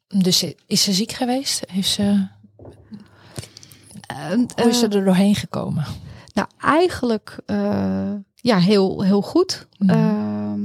Dus 0.07 0.45
is 0.67 0.83
ze 0.83 0.93
ziek 0.93 1.13
geweest? 1.13 1.63
Heeft 1.71 1.91
ze, 1.91 2.29
hoe 4.57 4.69
is 4.69 4.79
ze 4.79 4.87
eh, 4.87 4.95
er 4.95 5.05
doorheen 5.05 5.35
gekomen? 5.35 5.85
nou, 6.33 6.49
eigenlijk 6.59 7.39
uh, 7.47 8.13
ja, 8.35 8.59
heel, 8.59 9.03
heel 9.03 9.23
goed. 9.23 9.69
Mhm. 9.79 9.91
Ehm, 9.91 10.61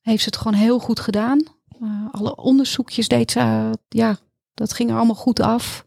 heeft 0.00 0.22
ze 0.22 0.28
het 0.28 0.36
gewoon 0.36 0.58
heel 0.58 0.78
goed 0.78 1.00
gedaan. 1.00 1.42
Uh, 1.82 1.90
alle 2.10 2.36
onderzoekjes 2.36 3.08
deed 3.08 3.30
ze, 3.30 3.70
ja, 3.88 4.16
dat 4.54 4.72
ging 4.72 4.90
er 4.90 4.96
allemaal 4.96 5.14
goed 5.14 5.40
af. 5.40 5.84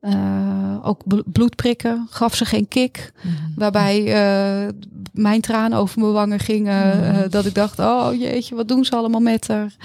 Mhm. 0.00 0.78
Ook 0.82 1.06
bl- 1.06 1.22
bloedprikken 1.26 2.06
gaf 2.10 2.34
ze 2.34 2.44
geen 2.44 2.68
kick. 2.68 3.12
Mhm. 3.22 3.34
Waarbij 3.56 4.02
mijn 5.12 5.40
tranen 5.40 5.78
over 5.78 6.00
mijn 6.00 6.12
wangen 6.12 6.38
gingen. 6.38 7.30
Dat 7.30 7.46
ik 7.46 7.54
dacht, 7.54 7.78
oh 7.78 8.14
jeetje, 8.14 8.54
wat 8.54 8.68
doen 8.68 8.84
ze 8.84 8.96
allemaal 8.96 9.20
met 9.20 9.48
haar? 9.48 9.76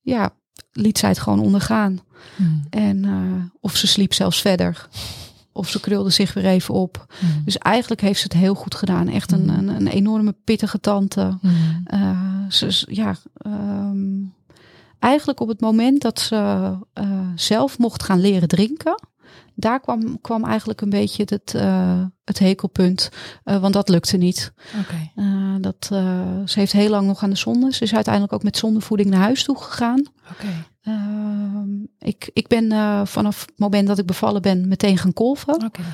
Ja, 0.00 0.30
liet 0.72 0.98
zij 0.98 1.08
het 1.08 1.18
gewoon 1.18 1.40
ondergaan. 1.40 2.00
Mhm. 2.36 2.50
En 2.70 2.96
uh, 3.04 3.42
of 3.60 3.76
ze 3.76 3.86
sliep 3.86 4.14
zelfs 4.14 4.40
verder. 4.40 4.88
Of 5.52 5.68
ze 5.68 5.80
krulde 5.80 6.10
zich 6.10 6.34
weer 6.34 6.44
even 6.46 6.74
op. 6.74 7.06
Mhm. 7.20 7.44
Dus 7.44 7.58
eigenlijk 7.58 8.00
heeft 8.00 8.18
ze 8.20 8.24
het 8.24 8.32
heel 8.32 8.54
goed 8.54 8.74
gedaan. 8.74 9.08
Echt 9.08 9.32
een, 9.32 9.44
Mhm. 9.44 9.58
een, 9.58 9.68
een 9.68 9.86
enorme 9.88 10.34
pittige 10.44 10.80
tante. 10.80 11.38
Uh, 11.94 12.10
ze, 12.48 12.84
ja, 12.90 13.14
um, 13.46 14.34
eigenlijk 14.98 15.40
op 15.40 15.48
het 15.48 15.60
moment 15.60 16.02
dat 16.02 16.20
ze 16.20 16.36
uh, 16.94 17.04
zelf 17.34 17.78
mocht 17.78 18.02
gaan 18.02 18.20
leren 18.20 18.48
drinken, 18.48 19.02
daar 19.54 19.80
kwam, 19.80 20.20
kwam 20.20 20.44
eigenlijk 20.44 20.80
een 20.80 20.90
beetje 20.90 21.22
het, 21.26 21.54
uh, 21.56 22.04
het 22.24 22.38
hekelpunt. 22.38 23.10
Uh, 23.44 23.60
want 23.60 23.72
dat 23.72 23.88
lukte 23.88 24.16
niet. 24.16 24.52
Okay. 24.80 25.12
Uh, 25.16 25.54
dat, 25.60 25.84
ze 26.50 26.58
heeft 26.58 26.72
heel 26.72 26.90
lang 26.90 27.06
nog 27.06 27.22
aan 27.22 27.30
de 27.30 27.36
zonde. 27.36 27.72
Ze 27.72 27.82
is 27.82 27.94
uiteindelijk 27.94 28.34
ook 28.34 28.42
met 28.42 28.56
zondevoeding 28.56 29.10
naar 29.10 29.20
huis 29.20 29.44
toe 29.44 29.62
gegaan. 29.62 30.02
Okay. 30.30 30.64
Ehm, 30.82 31.68
ik, 31.98 32.30
ik 32.32 32.46
ben 32.46 32.72
vanaf 33.06 33.40
het 33.40 33.58
moment 33.58 33.86
dat 33.86 33.98
ik 33.98 34.06
bevallen 34.06 34.42
ben 34.42 34.68
meteen 34.68 34.98
gaan 34.98 35.12
kolven. 35.12 35.54
Okay. 35.64 35.84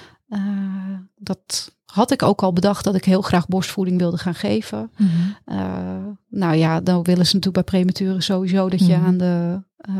dat 1.17 1.73
had 1.85 2.11
ik 2.11 2.23
ook 2.23 2.43
al 2.43 2.53
bedacht 2.53 2.85
dat 2.85 2.95
ik 2.95 3.05
heel 3.05 3.23
graag 3.23 3.49
borstvoeding 3.49 3.99
wilde 3.99 4.19
gaan 4.19 4.35
geven. 4.35 4.91
Mm 4.97 5.09
-hmm. 5.09 6.19
nou 6.29 6.55
ja, 6.55 6.81
dan 6.81 7.03
willen 7.03 7.27
ze 7.27 7.35
natuurlijk 7.35 7.67
bij 7.67 7.79
prematuren 7.79 8.23
sowieso 8.23 8.69
dat 8.69 8.87
je 8.87 8.95
mm 8.97 8.99
-hmm. 8.99 9.07
aan 9.07 9.19
de 9.19 9.63
uh, 9.89 9.95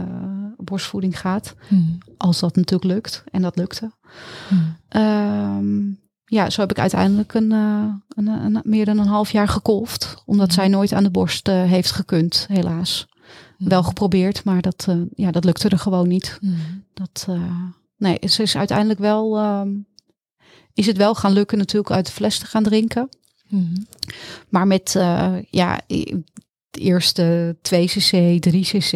borstvoeding 0.57 1.21
gaat. 1.21 1.55
Mm. 1.69 1.99
Als 2.17 2.41
dat 2.41 2.57
natuurlijk 2.57 2.93
lukt. 2.93 3.25
En 3.31 3.43
dat 3.43 3.57
lukte. 3.57 3.91
Mm. 4.51 4.77
Um, 5.03 6.03
ja, 6.25 6.51
zo 6.51 6.61
heb 6.61 6.71
ik 6.71 6.79
uiteindelijk 6.79 7.35
een, 7.35 7.51
uh, 7.53 7.95
een, 8.09 8.27
een, 8.27 8.61
meer 8.65 8.85
dan 8.85 8.99
een 8.99 9.07
half 9.07 9.31
jaar 9.31 9.49
gekolfd. 9.49 10.23
Omdat 10.27 10.47
Mm. 10.47 10.53
zij 10.53 10.69
nooit 10.69 10.93
aan 10.93 11.03
de 11.03 11.11
borst 11.11 11.49
uh, 11.49 11.63
heeft 11.63 11.91
gekund, 11.91 12.47
helaas. 12.49 13.07
Wel 13.59 13.83
geprobeerd, 13.83 14.45
maar 14.45 14.63
dat, 14.63 14.87
uh, 14.89 15.03
ja, 15.15 15.31
dat 15.31 15.45
lukte 15.45 15.69
er 15.69 15.79
gewoon 15.79 16.09
niet. 16.09 16.39
Dat, 16.95 17.29
nee, 17.97 18.19
ze 18.29 18.43
is 18.43 18.57
uiteindelijk 18.57 19.01
wel... 19.01 19.45
Um, 19.61 19.87
is 20.73 20.87
het 20.87 20.97
wel 20.97 21.15
gaan 21.15 21.33
lukken 21.33 21.59
natuurlijk 21.59 21.95
uit 21.95 22.07
de 22.07 22.13
fles 22.13 22.39
te 22.39 22.47
gaan 22.47 22.63
drinken. 22.63 23.09
Mm. 23.49 23.87
Maar 24.49 24.67
met, 24.67 24.93
ja, 25.51 25.81
de 26.75 26.81
eerste 26.81 27.57
2 27.63 27.87
cc, 27.87 28.43
3 28.43 28.63
cc 28.63 28.93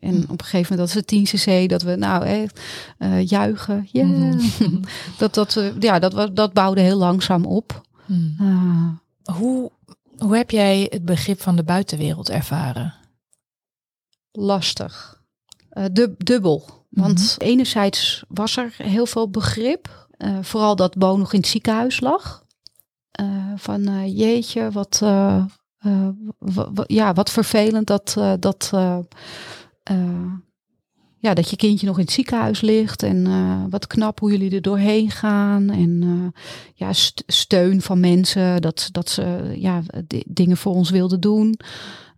en 0.00 0.22
op 0.28 0.40
een 0.40 0.46
gegeven 0.46 0.76
moment 0.76 0.78
dat 0.78 0.90
ze 0.90 1.04
10 1.04 1.24
cc, 1.24 1.68
dat 1.68 1.82
we 1.82 1.96
nou 1.96 2.24
echt 2.24 2.60
uh, 2.98 3.26
juichen. 3.26 3.88
Yeah. 3.92 4.08
Mhm. 4.08 4.82
dat, 5.18 5.34
dat, 5.34 5.56
uh, 5.56 5.80
ja, 5.80 5.98
dat, 5.98 6.36
dat 6.36 6.52
bouwde 6.52 6.80
heel 6.80 6.98
langzaam 6.98 7.44
op. 7.44 7.82
Mm. 8.06 8.36
Uh, 8.40 9.34
hoe, 9.36 9.70
hoe 10.16 10.36
heb 10.36 10.50
jij 10.50 10.86
het 10.90 11.04
begrip 11.04 11.40
van 11.40 11.56
de 11.56 11.64
buitenwereld 11.64 12.28
ervaren? 12.30 12.94
Lastig. 14.32 15.22
Dub, 15.92 16.24
dubbel. 16.24 16.86
Want 16.88 17.18
mm 17.18 17.26
-hmm. 17.26 17.48
enerzijds 17.48 18.24
was 18.28 18.56
er 18.56 18.74
heel 18.76 19.06
veel 19.06 19.30
begrip. 19.30 20.08
Uh, 20.18 20.38
vooral 20.40 20.76
dat 20.76 20.96
Bo 20.96 21.16
nog 21.16 21.32
in 21.32 21.38
het 21.38 21.48
ziekenhuis 21.48 22.00
lag. 22.00 22.42
Van 23.56 24.12
jeetje, 24.14 24.70
wat, 24.70 25.02
ja, 26.86 27.12
wat 27.12 27.30
vervelend 27.30 27.86
dat, 27.86 28.14
uh, 28.18 28.32
dat, 28.38 28.70
uh, 28.74 28.98
ja, 31.18 31.34
dat 31.34 31.50
je 31.50 31.56
kindje 31.56 31.86
nog 31.86 31.98
in 31.98 32.04
het 32.04 32.12
ziekenhuis 32.12 32.60
ligt. 32.60 33.02
En 33.02 33.26
wat 33.70 33.86
knap 33.86 34.20
hoe 34.20 34.30
jullie 34.30 34.54
er 34.54 34.62
doorheen 34.62 35.10
gaan. 35.10 35.70
En 35.70 36.32
ja, 36.74 36.92
st 36.92 37.22
steun 37.26 37.82
van 37.82 38.00
mensen, 38.00 38.62
dat, 38.62 38.88
dat 38.92 39.08
ze 39.08 39.54
ja, 39.58 39.82
dingen 40.26 40.56
voor 40.56 40.74
ons 40.74 40.90
wilden 40.90 41.20
doen. 41.20 41.58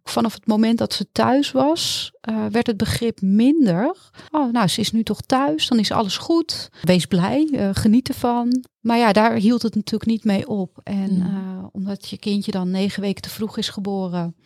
Vanaf 0.08 0.34
het 0.34 0.46
moment 0.46 0.78
dat 0.78 0.92
ze 0.92 1.06
thuis 1.12 1.52
was, 1.52 2.12
uh, 2.30 2.46
werd 2.46 2.66
het 2.66 2.76
begrip 2.76 3.20
minder. 3.20 3.96
Oh, 4.30 4.52
nou, 4.52 4.68
ze 4.68 4.80
is 4.80 4.92
nu 4.92 5.02
toch 5.02 5.20
thuis, 5.20 5.68
dan 5.68 5.78
is 5.78 5.90
alles 5.90 6.16
goed. 6.16 6.70
Wees 6.82 7.06
blij, 7.06 7.48
uh, 7.52 7.68
geniet 7.72 8.08
ervan. 8.08 8.64
Maar 8.80 8.98
ja, 8.98 9.12
daar 9.12 9.34
hield 9.34 9.62
het 9.62 9.74
natuurlijk 9.74 10.10
niet 10.10 10.24
mee 10.24 10.48
op. 10.48 10.80
En 10.82 11.10
uh, 11.12 11.64
omdat 11.72 12.08
je 12.08 12.18
kindje 12.18 12.50
dan 12.50 12.70
negen 12.70 13.02
weken 13.02 13.22
te 13.22 13.30
vroeg 13.30 13.58
is 13.58 13.68
geboren, 13.68 14.36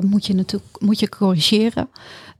moet 0.00 0.26
je 0.26 0.34
natuurlijk 0.34 0.80
moet 0.80 1.00
je 1.00 1.08
corrigeren. 1.08 1.88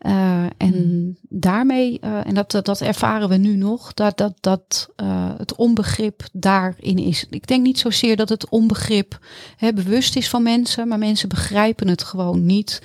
Uh, 0.06 0.44
en 0.56 0.74
mm. 0.74 1.16
daarmee, 1.28 1.98
uh, 2.04 2.26
en 2.26 2.34
dat, 2.34 2.50
dat, 2.50 2.64
dat, 2.64 2.80
ervaren 2.80 3.28
we 3.28 3.36
nu 3.36 3.56
nog, 3.56 3.94
dat, 3.94 4.16
dat, 4.16 4.34
dat 4.40 4.88
uh, 5.02 5.30
het 5.36 5.54
onbegrip 5.54 6.22
daarin 6.32 6.98
is. 6.98 7.26
Ik 7.30 7.46
denk 7.46 7.62
niet 7.62 7.78
zozeer 7.78 8.16
dat 8.16 8.28
het 8.28 8.48
onbegrip 8.48 9.18
hè, 9.56 9.72
bewust 9.72 10.16
is 10.16 10.28
van 10.28 10.42
mensen, 10.42 10.88
maar 10.88 10.98
mensen 10.98 11.28
begrijpen 11.28 11.88
het 11.88 12.02
gewoon 12.02 12.46
niet. 12.46 12.82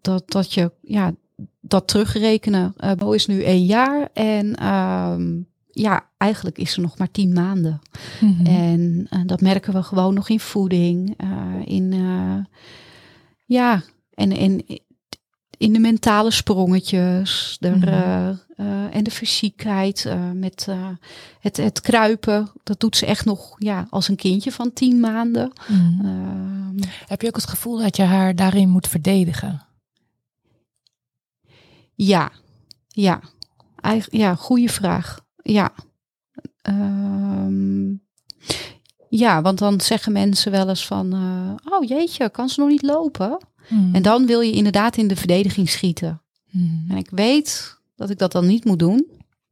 Dat, 0.00 0.30
dat 0.30 0.52
je, 0.52 0.72
ja, 0.80 1.12
dat 1.60 1.88
terugrekenen. 1.88 2.74
Bo 2.96 3.12
is 3.12 3.26
nu 3.26 3.42
één 3.42 3.64
jaar 3.64 4.08
en 4.12 4.56
ja, 5.70 6.08
eigenlijk 6.16 6.58
is 6.58 6.72
ze 6.72 6.80
nog 6.80 6.98
maar 6.98 7.10
tien 7.10 7.32
maanden. 7.32 7.80
Mhm. 8.20 8.30
Mm 8.30 8.36
-hmm. 8.36 9.06
En 9.10 9.26
dat 9.26 9.40
merken 9.40 9.72
we 9.72 9.82
gewoon 9.82 10.14
nog 10.14 10.28
in 10.28 10.40
voeding, 10.40 11.16
in 11.64 11.94
ja, 13.44 13.82
en, 14.14 14.32
en 14.32 14.64
in 15.64 15.72
de 15.72 15.78
mentale 15.78 16.30
sprongetjes 16.30 17.58
Mhm. 17.60 17.74
mm 17.74 17.82
-hmm. 17.82 17.92
uh, 17.92 18.28
uh, 18.56 18.94
en 18.96 19.04
de 19.04 19.10
fysiekheid 19.10 20.04
uh, 20.06 20.30
met 20.30 20.68
het, 21.40 21.56
het 21.56 21.80
kruipen. 21.80 22.50
Dat 22.62 22.80
doet 22.80 22.96
ze 22.96 23.06
echt 23.06 23.24
nog 23.24 23.54
ja, 23.58 23.86
als 23.90 24.08
een 24.08 24.16
kindje 24.16 24.52
van 24.52 24.72
tien 24.72 25.00
maanden. 25.00 25.52
Mm. 25.68 26.00
Ehm, 26.04 26.88
Heb 27.06 27.20
je 27.20 27.26
ook 27.26 27.36
het 27.36 27.46
gevoel 27.48 27.78
dat 27.78 27.96
je 27.96 28.02
haar 28.02 28.34
daarin 28.34 28.68
moet 28.68 28.88
verdedigen? 28.88 29.66
Ja, 31.94 32.30
ja. 32.88 33.20
Eigen, 33.80 34.18
ja, 34.18 34.34
goede 34.34 34.68
vraag. 34.68 35.20
Ja. 35.42 35.72
Um, 36.62 38.02
ja, 39.08 39.42
want 39.42 39.58
dan 39.58 39.80
zeggen 39.80 40.12
mensen 40.12 40.50
wel 40.50 40.68
eens 40.68 40.86
van, 40.86 41.12
oh 41.70 41.88
jeetje, 41.88 42.30
kan 42.30 42.48
ze 42.48 42.60
nog 42.60 42.68
niet 42.68 42.82
lopen? 42.82 43.38
Mm. 43.68 43.94
En 43.94 44.02
dan 44.02 44.26
wil 44.26 44.40
je 44.40 44.52
inderdaad 44.52 44.96
in 44.96 45.08
de 45.08 45.16
verdediging 45.16 45.68
schieten. 45.68 46.22
Mm. 46.50 46.84
En 46.88 46.96
ik 46.96 47.10
weet 47.10 47.78
dat 47.96 48.10
ik 48.10 48.18
dat 48.18 48.32
dan 48.32 48.46
niet 48.46 48.64
moet 48.64 48.78
doen. 48.78 49.06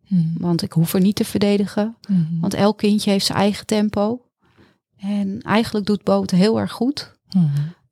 Mm. 0.09 0.35
Want 0.39 0.63
ik 0.63 0.73
hoef 0.73 0.95
er 0.95 1.01
niet 1.01 1.17
te 1.17 1.25
verdedigen. 1.25 1.97
Want 2.41 2.55
elk 2.55 2.79
kindje 2.79 3.11
heeft 3.11 3.27
zijn 3.27 3.39
eigen 3.39 3.67
tempo. 3.67 4.23
En 4.97 5.41
eigenlijk 5.41 5.87
doet 5.87 6.05
Bo 6.05 6.21
het 6.21 6.31
heel 6.31 6.61
erg 6.61 6.73
goed. 6.73 7.13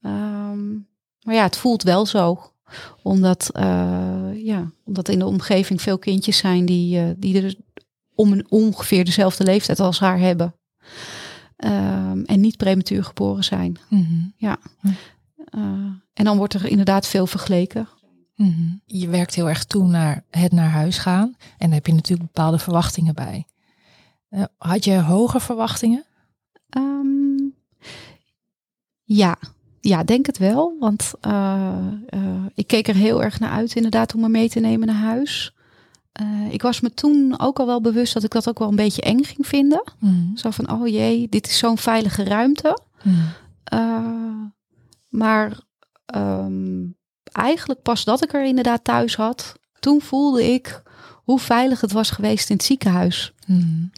Um, 0.02 0.88
maar 1.22 1.34
ja, 1.34 1.42
het 1.42 1.56
voelt 1.56 1.82
wel 1.82 2.06
zo. 2.06 2.52
Omdat, 3.02 3.50
uh, 3.56 4.44
ja, 4.44 4.72
omdat 4.84 5.08
in 5.08 5.18
de 5.18 5.26
omgeving 5.26 5.82
veel 5.82 5.98
kindjes 5.98 6.36
zijn 6.36 6.66
die, 6.66 7.00
uh, 7.00 7.10
die 7.16 7.42
er 7.42 7.54
om 8.14 8.32
een, 8.32 8.46
ongeveer 8.48 9.04
dezelfde 9.04 9.44
leeftijd 9.44 9.80
als 9.80 9.98
haar 9.98 10.18
hebben. 10.18 10.54
Um, 11.64 12.24
en 12.24 12.40
niet 12.40 12.56
prematuur 12.56 13.04
geboren 13.04 13.44
zijn. 13.44 13.78
Mm. 13.88 14.32
Ja. 14.36 14.58
Uh, 15.50 15.62
en 16.12 16.24
dan 16.24 16.36
wordt 16.36 16.54
er 16.54 16.66
inderdaad 16.66 17.06
veel 17.06 17.26
vergeleken. 17.26 17.88
Mm. 18.36 18.80
Je 18.86 19.08
werkt 19.08 19.34
heel 19.34 19.48
erg 19.48 19.64
toe 19.64 19.86
naar 19.86 20.24
het 20.30 20.52
naar 20.52 20.70
huis 20.70 20.98
gaan. 20.98 21.36
En 21.58 21.66
daar 21.66 21.74
heb 21.74 21.86
je 21.86 21.92
natuurlijk 21.92 22.32
bepaalde 22.32 22.58
verwachtingen 22.58 23.14
bij. 23.14 23.46
Uh, 24.30 24.44
had 24.56 24.84
je 24.84 25.00
hoge 25.00 25.40
verwachtingen? 25.40 26.04
Um, 26.76 27.54
ja. 29.02 29.38
ja, 29.80 30.04
denk 30.04 30.26
het 30.26 30.38
wel. 30.38 30.76
Want 30.78 31.12
uh, 31.26 31.86
ik 32.54 32.66
keek 32.66 32.88
er 32.88 32.94
heel 32.94 33.22
erg 33.22 33.40
naar 33.40 33.50
uit 33.50 33.74
inderdaad 33.74 34.14
om 34.14 34.20
me 34.20 34.28
mee 34.28 34.48
te 34.48 34.60
nemen 34.60 34.86
naar 34.86 34.96
huis. 34.96 35.54
Uh, 36.20 36.52
ik 36.52 36.62
was 36.62 36.80
me 36.80 36.94
toen 36.94 37.40
ook 37.40 37.58
al 37.58 37.66
wel 37.66 37.80
bewust 37.80 38.14
dat 38.14 38.24
ik 38.24 38.30
dat 38.30 38.48
ook 38.48 38.58
wel 38.58 38.68
een 38.68 38.76
beetje 38.76 39.02
eng 39.02 39.22
ging 39.22 39.46
vinden. 39.46 39.82
Mm. 39.98 40.36
Zo 40.36 40.50
van, 40.50 40.70
oh 40.70 40.88
jee, 40.88 41.28
dit 41.28 41.46
is 41.46 41.58
zo'n 41.58 41.78
veilige 41.78 42.24
ruimte. 42.24 42.78
Mm. 43.02 43.32
Uh, 45.10 45.20
maar 45.20 45.58
um, 46.14 46.96
eigenlijk 47.32 47.82
pas 47.82 48.04
dat 48.04 48.22
ik 48.22 48.32
er 48.32 48.44
inderdaad 48.44 48.84
thuis 48.84 49.16
had, 49.16 49.52
toen 49.78 50.00
voelde 50.00 50.52
ik 50.52 50.82
hoe 51.30 51.38
veilig 51.38 51.80
het 51.80 51.92
was 51.92 52.10
geweest 52.10 52.50
in 52.50 52.56
het 52.56 52.64
ziekenhuis. 52.64 53.32
Mm. 53.46 53.90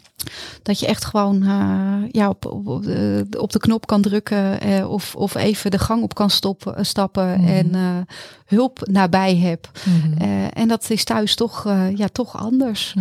Dat 0.61 0.79
je 0.79 0.87
echt 0.87 1.05
gewoon 1.05 1.43
uh, 1.43 2.03
ja, 2.11 2.29
op, 2.29 2.45
op, 2.45 2.67
op, 2.67 2.83
de, 2.83 3.27
op, 3.37 3.51
de, 3.51 3.59
knop 3.59 3.87
kan 3.87 4.01
drukken 4.01 4.67
uh, 4.67 4.89
of, 4.89 5.15
of 5.15 5.35
even 5.35 5.71
de 5.71 5.79
gang 5.79 6.03
op 6.03 6.13
kan 6.15 6.29
stoppen, 6.29 6.85
stappen 6.85 7.41
mm. 7.41 7.47
en 7.47 7.75
uh, 7.75 7.97
hulp 8.45 8.87
nabij 8.91 9.37
hebt. 9.37 9.69
Mm. 9.85 10.17
en 10.53 10.67
dat 10.67 10.89
is 10.89 11.03
thuis 11.03 11.35
toch, 11.35 11.63
ja, 11.95 12.07
toch 12.07 12.37
anders. 12.37 12.95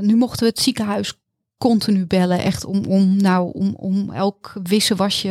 Nu 0.00 0.16
mochten 0.16 0.40
we 0.40 0.48
het 0.48 0.60
ziekenhuis 0.60 1.14
continu 1.58 2.06
bellen, 2.06 2.38
echt 2.38 2.64
om, 2.64 2.84
om, 2.84 3.16
nou, 3.16 3.50
om, 3.52 3.74
om 3.76 4.10
elk 4.10 4.52
wisselwasje 4.62 5.28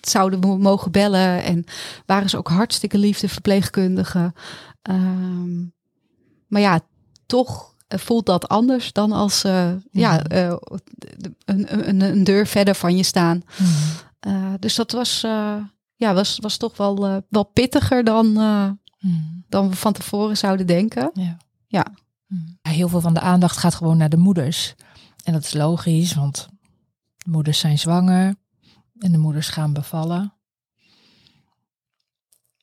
zouden 0.00 0.40
we 0.40 0.58
mogen 0.58 0.92
bellen. 0.92 1.42
En 1.42 1.64
waren 2.06 2.30
ze 2.30 2.36
ook 2.36 2.48
hartstikke 2.48 2.98
liefde 2.98 3.28
verpleegkundigen. 3.28 4.34
Um, 4.82 5.72
maar 6.46 6.60
ja, 6.60 6.80
toch 7.26 7.74
voelt 7.88 8.26
dat 8.26 8.48
anders 8.48 8.92
dan 8.92 9.12
als 9.12 9.44
uh, 9.44 9.68
mm. 9.68 9.82
ja, 9.90 10.30
uh, 10.32 10.56
een, 11.44 11.88
een, 11.88 12.00
een, 12.00 12.24
deur 12.24 12.46
verder 12.46 12.74
van 12.74 12.96
je 12.96 13.02
staan. 13.02 13.42
Mm. 13.58 13.66
Uh, 14.32 14.52
dus 14.58 14.74
dat 14.74 14.92
was, 14.92 15.20
ja, 15.96 16.14
was, 16.14 16.38
was 16.40 16.56
toch 16.56 16.76
wel, 16.76 17.22
wel 17.28 17.44
pittiger 17.44 18.04
dan, 18.04 18.26
mm. 18.98 19.44
dan 19.48 19.68
we 19.68 19.76
van 19.76 19.92
tevoren 19.92 20.36
zouden 20.36 20.66
denken. 20.66 21.10
Ja. 21.14 21.36
ja. 21.66 21.86
Heel 22.62 22.88
veel 22.88 23.00
van 23.00 23.14
de 23.14 23.20
aandacht 23.20 23.56
gaat 23.56 23.74
gewoon 23.74 23.96
naar 23.96 24.08
de 24.08 24.16
moeders. 24.16 24.74
En 25.24 25.32
dat 25.32 25.42
is 25.42 25.54
logisch, 25.54 26.14
want 26.14 26.48
de 27.16 27.30
moeders 27.30 27.58
zijn 27.58 27.78
zwanger 27.78 28.34
en 28.98 29.12
de 29.12 29.18
moeders 29.18 29.48
gaan 29.48 29.72
bevallen. 29.72 30.32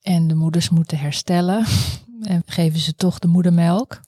En 0.02 0.28
de 0.28 0.36
moeders 0.36 0.70
moeten 0.70 0.98
herstellen. 0.98 1.66
En 2.22 2.44
geven 2.46 2.80
ze 2.80 2.96
toch 2.96 3.20
de 3.20 3.28
moedermelk. 3.28 4.00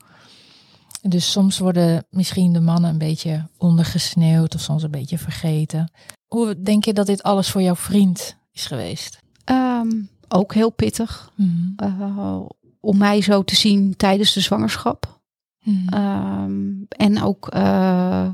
Dus 1.01 1.31
soms 1.31 1.57
worden 1.59 2.05
misschien 2.09 2.53
de 2.53 2.59
mannen 2.59 2.89
een 2.89 2.97
beetje 2.97 3.47
ondergesneeuwd 3.57 4.55
of 4.55 4.61
soms 4.61 4.83
een 4.83 4.91
beetje 4.91 5.17
vergeten. 5.17 5.91
Hoe 6.27 6.61
denk 6.61 6.85
je 6.85 6.93
dat 6.93 7.05
dit 7.05 7.23
alles 7.23 7.49
voor 7.49 7.61
jouw 7.61 7.75
vriend 7.75 8.37
is 8.51 8.65
geweest? 8.65 9.19
Ehm, 9.43 9.91
ook 10.27 10.53
heel 10.53 10.69
pittig. 10.69 11.31
Mhm. 11.35 11.73
eh, 11.75 12.39
om 12.79 12.97
mij 12.97 13.21
zo 13.21 13.43
te 13.43 13.55
zien 13.55 13.95
tijdens 13.95 14.33
de 14.33 14.39
zwangerschap. 14.39 15.21
Mhm. 15.63 15.93
Ehm, 15.93 16.71
en 16.89 17.21
ook, 17.21 17.47
eh, 17.47 18.29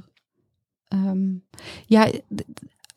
ehm, 0.88 1.28
ja, 1.86 2.12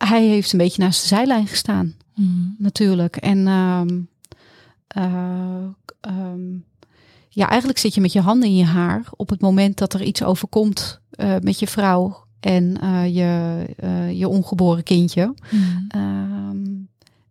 hij 0.08 0.26
heeft 0.26 0.52
een 0.52 0.58
beetje 0.58 0.82
naast 0.82 1.00
de 1.02 1.06
zijlijn 1.08 1.46
gestaan, 1.46 1.94
Mhm. 2.14 2.30
natuurlijk. 2.58 3.16
En 3.16 3.46
ehm, 3.46 4.00
eh, 4.86 5.64
ehm, 6.00 6.40
ja, 7.28 7.48
eigenlijk 7.48 7.78
zit 7.78 7.94
je 7.94 8.00
met 8.00 8.12
je 8.12 8.20
handen 8.20 8.48
in 8.48 8.56
je 8.56 8.64
haar 8.64 9.04
op 9.16 9.28
het 9.28 9.40
moment 9.40 9.78
dat 9.78 9.92
er 9.94 10.02
iets 10.02 10.22
overkomt 10.22 11.00
eh, 11.10 11.34
met 11.42 11.58
je 11.58 11.66
vrouw 11.66 12.24
en 12.40 12.80
eh, 12.80 13.14
je, 13.14 13.64
je 14.14 14.28
ongeboren 14.28 14.82
kindje. 14.82 15.34
Mhm. 15.50 15.84
Ehm, 15.88 16.66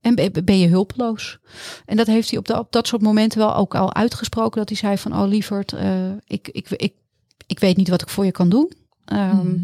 en 0.01 0.15
ben- 0.45 0.57
je 0.59 0.67
hulpeloos. 0.67 1.39
En 1.85 1.97
dat 1.97 2.07
heeft 2.07 2.29
hij 2.29 2.39
op, 2.39 2.45
de, 2.47 2.59
op 2.59 2.71
dat 2.71 2.87
soort 2.87 3.01
momenten 3.01 3.39
wel 3.39 3.55
ook 3.55 3.75
al 3.75 3.93
uitgesproken. 3.93 4.57
Dat 4.59 4.69
hij 4.69 4.77
zei 4.77 4.97
van, 4.97 5.13
oh 5.21 5.27
lieverd, 5.27 5.73
ik, 6.25 6.47
ik, 6.47 6.69
ik, 6.69 6.93
ik 7.47 7.59
weet 7.59 7.77
niet 7.77 7.89
wat 7.89 8.01
ik 8.01 8.09
voor 8.09 8.25
je 8.25 8.31
kan 8.31 8.49
doen. 8.49 8.71
Mhm. 9.11 9.57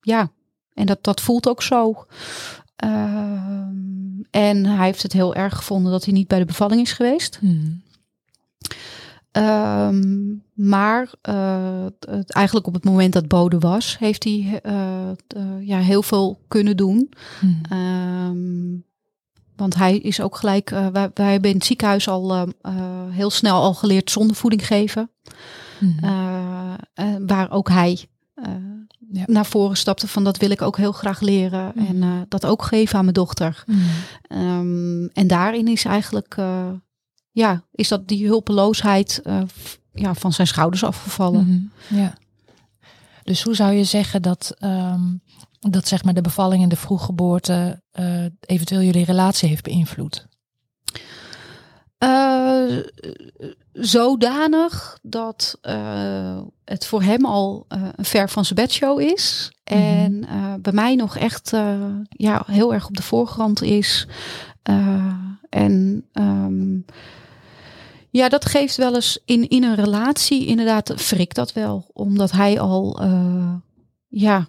Ja, 0.00 0.30
en 0.78 0.86
dat, 0.86 1.04
dat 1.04 1.20
voelt 1.20 1.48
ook 1.48 1.62
zo. 1.62 2.04
Ehm, 2.76 4.20
en 4.30 4.66
hij 4.66 4.84
heeft 4.86 5.02
het 5.02 5.12
heel 5.12 5.34
erg 5.34 5.56
gevonden 5.56 5.92
dat 5.92 6.04
hij 6.04 6.12
niet 6.14 6.28
bij 6.28 6.38
de 6.38 6.44
bevalling 6.44 6.80
is 6.80 6.92
geweest. 6.92 7.38
Mhm. 7.42 7.66
Ehm, 9.32 10.34
maar 10.54 11.10
eh, 11.22 11.84
het- 12.08 12.32
eigenlijk 12.32 12.66
op 12.66 12.74
het 12.74 12.84
moment 12.84 13.12
dat 13.12 13.28
Bode 13.28 13.58
was, 13.58 13.98
heeft 13.98 14.24
hij 14.24 14.60
eh, 14.62 15.08
eh, 15.10 15.16
ja, 15.60 15.78
heel 15.78 16.02
veel 16.02 16.38
kunnen 16.48 16.76
doen. 16.76 17.12
Mhm. 17.40 17.72
Ehm, 17.72 18.76
want 19.56 19.74
hij 19.74 19.96
is 19.98 20.20
ook 20.20 20.36
gelijk, 20.36 20.70
wij, 20.70 21.10
wij 21.14 21.32
hebben 21.32 21.50
in 21.50 21.56
het 21.56 21.66
ziekenhuis 21.66 22.08
al 22.08 22.48
heel 23.10 23.30
snel 23.30 23.62
al 23.62 23.74
geleerd 23.74 24.10
zondevoeding 24.10 24.66
geven. 24.66 25.10
Mhm. 25.80 26.04
Eh, 26.04 26.74
eh, 26.94 27.06
waar 27.26 27.50
ook 27.50 27.68
hij 27.68 28.06
Ja. 29.12 29.22
naar 29.26 29.46
voren 29.46 29.76
stapte 29.76 30.08
van 30.08 30.24
dat 30.24 30.36
wil 30.36 30.50
ik 30.50 30.62
ook 30.62 30.76
heel 30.76 30.92
graag 30.92 31.20
leren. 31.20 31.72
Mhm. 31.74 31.86
En 31.86 32.02
eh, 32.02 32.20
dat 32.28 32.46
ook 32.46 32.62
geven 32.62 32.96
aan 32.98 33.02
mijn 33.04 33.14
dochter. 33.14 33.64
Mhm. 33.66 33.78
Ehm, 34.22 35.04
en 35.06 35.26
daarin 35.26 35.68
is 35.68 35.84
eigenlijk, 35.84 36.34
eh, 36.36 36.70
ja, 37.30 37.62
is 37.72 37.88
dat 37.88 38.08
die 38.08 38.26
hulpeloosheid 38.26 39.20
eh, 39.24 39.40
f- 39.46 39.78
ja, 39.92 40.14
van 40.14 40.32
zijn 40.32 40.46
schouders 40.46 40.84
afgevallen. 40.84 41.70
Mhm, 41.88 41.96
Ja. 42.00 42.14
Dus 43.22 43.42
hoe 43.42 43.54
zou 43.54 43.72
je 43.72 43.84
zeggen 43.84 44.22
dat, 44.22 44.54
ehm, 44.58 45.02
dat 45.60 45.88
zeg 45.88 46.04
maar 46.04 46.14
de 46.14 46.20
bevalling 46.20 46.62
en 46.62 46.68
de 46.68 46.76
vroeggeboorte 46.76 47.82
eventueel 48.40 48.80
jullie 48.82 49.04
relatie 49.04 49.48
heeft 49.48 49.62
beïnvloed? 49.62 50.27
Eh, 51.98 52.76
zodanig 53.72 54.98
dat 55.02 55.58
eh, 55.60 56.40
het 56.64 56.86
voor 56.86 57.02
hem 57.02 57.24
al 57.24 57.64
eh, 57.68 57.82
een 57.96 58.04
ver 58.04 58.28
van 58.28 58.44
zijn 58.44 58.58
bedshow 58.58 59.00
is. 59.00 59.52
Mhm. 59.64 59.78
En 59.78 60.26
bij 60.62 60.72
mij 60.72 60.94
nog 60.94 61.16
echt 61.16 61.50
ja, 62.08 62.42
heel 62.46 62.74
erg 62.74 62.86
op 62.86 62.96
de 62.96 63.02
voorgrond 63.02 63.62
is. 63.62 64.06
En 65.48 66.06
ehm, 66.12 66.78
ja, 68.10 68.28
dat 68.28 68.44
geeft 68.44 68.76
wel 68.76 68.94
eens 68.94 69.22
in, 69.24 69.48
in 69.48 69.64
een 69.64 69.74
relatie, 69.74 70.46
inderdaad, 70.46 70.92
frikt 70.96 71.34
dat 71.34 71.52
wel. 71.52 71.90
Omdat 71.92 72.30
hij 72.30 72.60
al, 72.60 73.00
ja, 74.08 74.48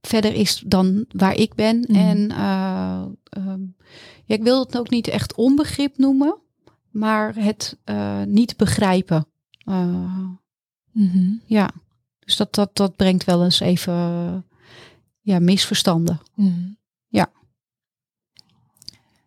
verder 0.00 0.34
is 0.34 0.62
dan 0.66 1.04
waar 1.08 1.34
ik 1.34 1.54
ben. 1.54 1.78
Mhm. 1.78 1.94
En 1.94 2.30
ehm, 3.30 3.60
ja, 4.28 4.34
ik 4.34 4.42
wil 4.42 4.60
het 4.60 4.78
ook 4.78 4.90
niet 4.90 5.08
echt 5.08 5.34
onbegrip 5.34 5.98
noemen, 5.98 6.38
maar 6.90 7.34
het 7.34 7.76
eh, 7.84 8.22
niet 8.22 8.56
begrijpen. 8.56 9.26
Eh, 9.64 10.24
Mhm. 10.92 11.32
ja, 11.46 11.70
dus 12.18 12.36
dat, 12.36 12.54
dat, 12.54 12.76
dat 12.76 12.96
brengt 12.96 13.24
wel 13.24 13.44
eens 13.44 13.60
even 13.60 13.94
ja, 15.20 15.38
misverstanden. 15.38 16.20
Mhm. 16.34 16.70
Ja. 17.08 17.26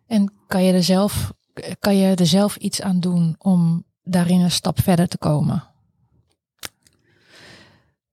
En 0.08 0.34
kan 0.48 0.64
je, 0.64 0.74
er 0.74 0.84
zelf, 0.84 1.34
kan 1.80 1.96
je 1.96 2.16
er 2.16 2.26
zelf 2.28 2.56
iets 2.56 2.82
aan 2.82 3.00
doen 3.00 3.36
om 3.38 3.84
daarin 4.04 4.40
een 4.40 4.52
stap 4.52 4.82
verder 4.82 5.08
te 5.08 5.18
komen? 5.18 5.64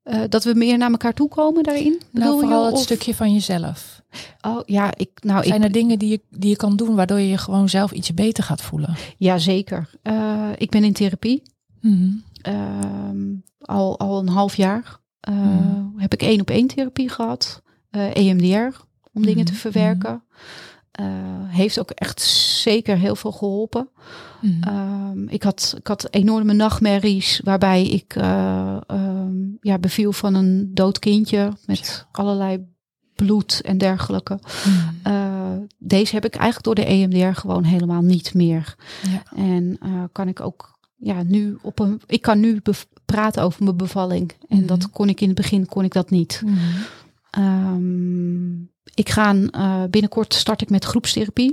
Eh, 0.03 0.23
dat 0.29 0.45
we 0.45 0.55
meer 0.55 0.79
naar 0.79 0.91
elkaar 0.91 1.15
toe 1.15 1.29
komen 1.29 1.63
daarin. 1.63 2.01
Nou, 2.11 2.35
je? 2.35 2.41
vooral 2.41 2.65
het 2.65 2.75
Of- 2.75 2.83
stukje 2.83 3.15
van 3.15 3.33
jezelf. 3.33 3.98
Oh 4.41 4.61
ja, 4.67 4.97
ik, 4.97 5.11
nou, 5.23 5.45
Zijn 5.45 5.59
ik, 5.59 5.65
er 5.67 5.73
dingen 5.73 5.99
die 5.99 6.09
je, 6.11 6.21
die 6.31 6.51
je 6.51 6.57
kan 6.57 6.77
doen 6.77 6.95
waardoor 6.95 7.19
je 7.19 7.29
je 7.29 7.39
gewoon 7.39 7.69
zelf 7.69 7.93
iets 7.93 8.15
beter 8.15 8.45
gaat 8.45 8.63
voelen? 8.63 8.95
ja, 9.17 9.39
zeker. 9.39 9.91
Eh, 10.03 10.49
ik 10.57 10.71
ben 10.71 10.85
in 10.85 10.93
therapie. 10.93 11.43
Mhm. 11.81 12.11
Ehm, 12.43 13.19
al, 13.61 13.99
al 13.99 14.19
een 14.19 14.29
half 14.29 14.57
jaar 14.57 14.99
eh, 15.21 15.35
Mhm. 15.35 15.99
heb 15.99 16.13
ik 16.13 16.23
één 16.23 16.41
op 16.41 16.51
één 16.51 16.67
therapie 16.67 17.09
gehad. 17.09 17.63
eh, 17.91 18.15
EMDR, 18.17 18.77
om 19.13 19.23
dingen 19.23 19.45
te 19.45 19.53
Mhm. 19.53 19.61
verwerken. 19.61 20.23
Eh, 20.91 21.07
heeft 21.47 21.79
ook 21.79 21.91
echt 21.91 22.21
zeker 22.63 22.97
heel 22.99 23.17
veel 23.17 23.33
geholpen. 23.33 23.89
Ehm, 24.61 25.29
ik, 25.29 25.43
had, 25.43 25.75
ik 25.79 25.87
had 25.87 26.07
enorme 26.11 26.53
nachtmerries 26.53 27.41
waarbij 27.45 27.87
ik 27.87 28.15
eh, 28.17 28.77
ehm, 28.87 29.35
ja, 29.61 29.79
beviel 29.79 30.13
van 30.13 30.35
een 30.35 30.71
dood 30.75 30.99
kindje 30.99 31.53
met 31.67 32.07
allerlei 32.13 32.67
bloed 33.25 33.61
en 33.65 33.79
dergelijke. 33.79 34.39
Mhm. 34.67 35.13
Eh, 35.15 35.57
deze 35.79 36.15
heb 36.15 36.25
ik 36.25 36.35
eigenlijk 36.35 36.65
door 36.65 36.75
de 36.75 36.91
EMDR 36.93 37.41
gewoon 37.41 37.65
helemaal 37.65 38.03
niet 38.03 38.35
meer. 38.35 38.77
Ja. 39.11 39.23
En 39.37 39.77
eh, 39.83 40.03
kan 40.13 40.29
ik 40.29 40.41
ook 40.41 40.79
ja, 40.97 41.23
nu 41.23 41.59
op 41.63 41.79
een. 41.79 42.01
Ik 42.07 42.23
kan 42.23 42.41
nu 42.41 42.63
praten 43.05 43.43
over 43.43 43.65
mijn 43.65 43.77
bevalling. 43.77 44.33
En 44.49 44.59
Mhm. 44.59 44.67
dat 44.67 44.91
kon 44.91 45.09
ik 45.09 45.21
in 45.21 45.27
het 45.27 45.37
begin 45.37 45.67
kon 45.67 45.85
ik 45.85 45.93
dat 45.93 46.11
niet. 46.11 46.43
Mhm. 46.45 46.57
Ehm, 47.31 48.53
ik 48.95 49.09
ga 49.09 49.35
eh, 49.35 49.83
binnenkort 49.91 50.35
start 50.35 50.61
ik 50.63 50.71
met 50.71 50.85
groepstherapie. 50.85 51.53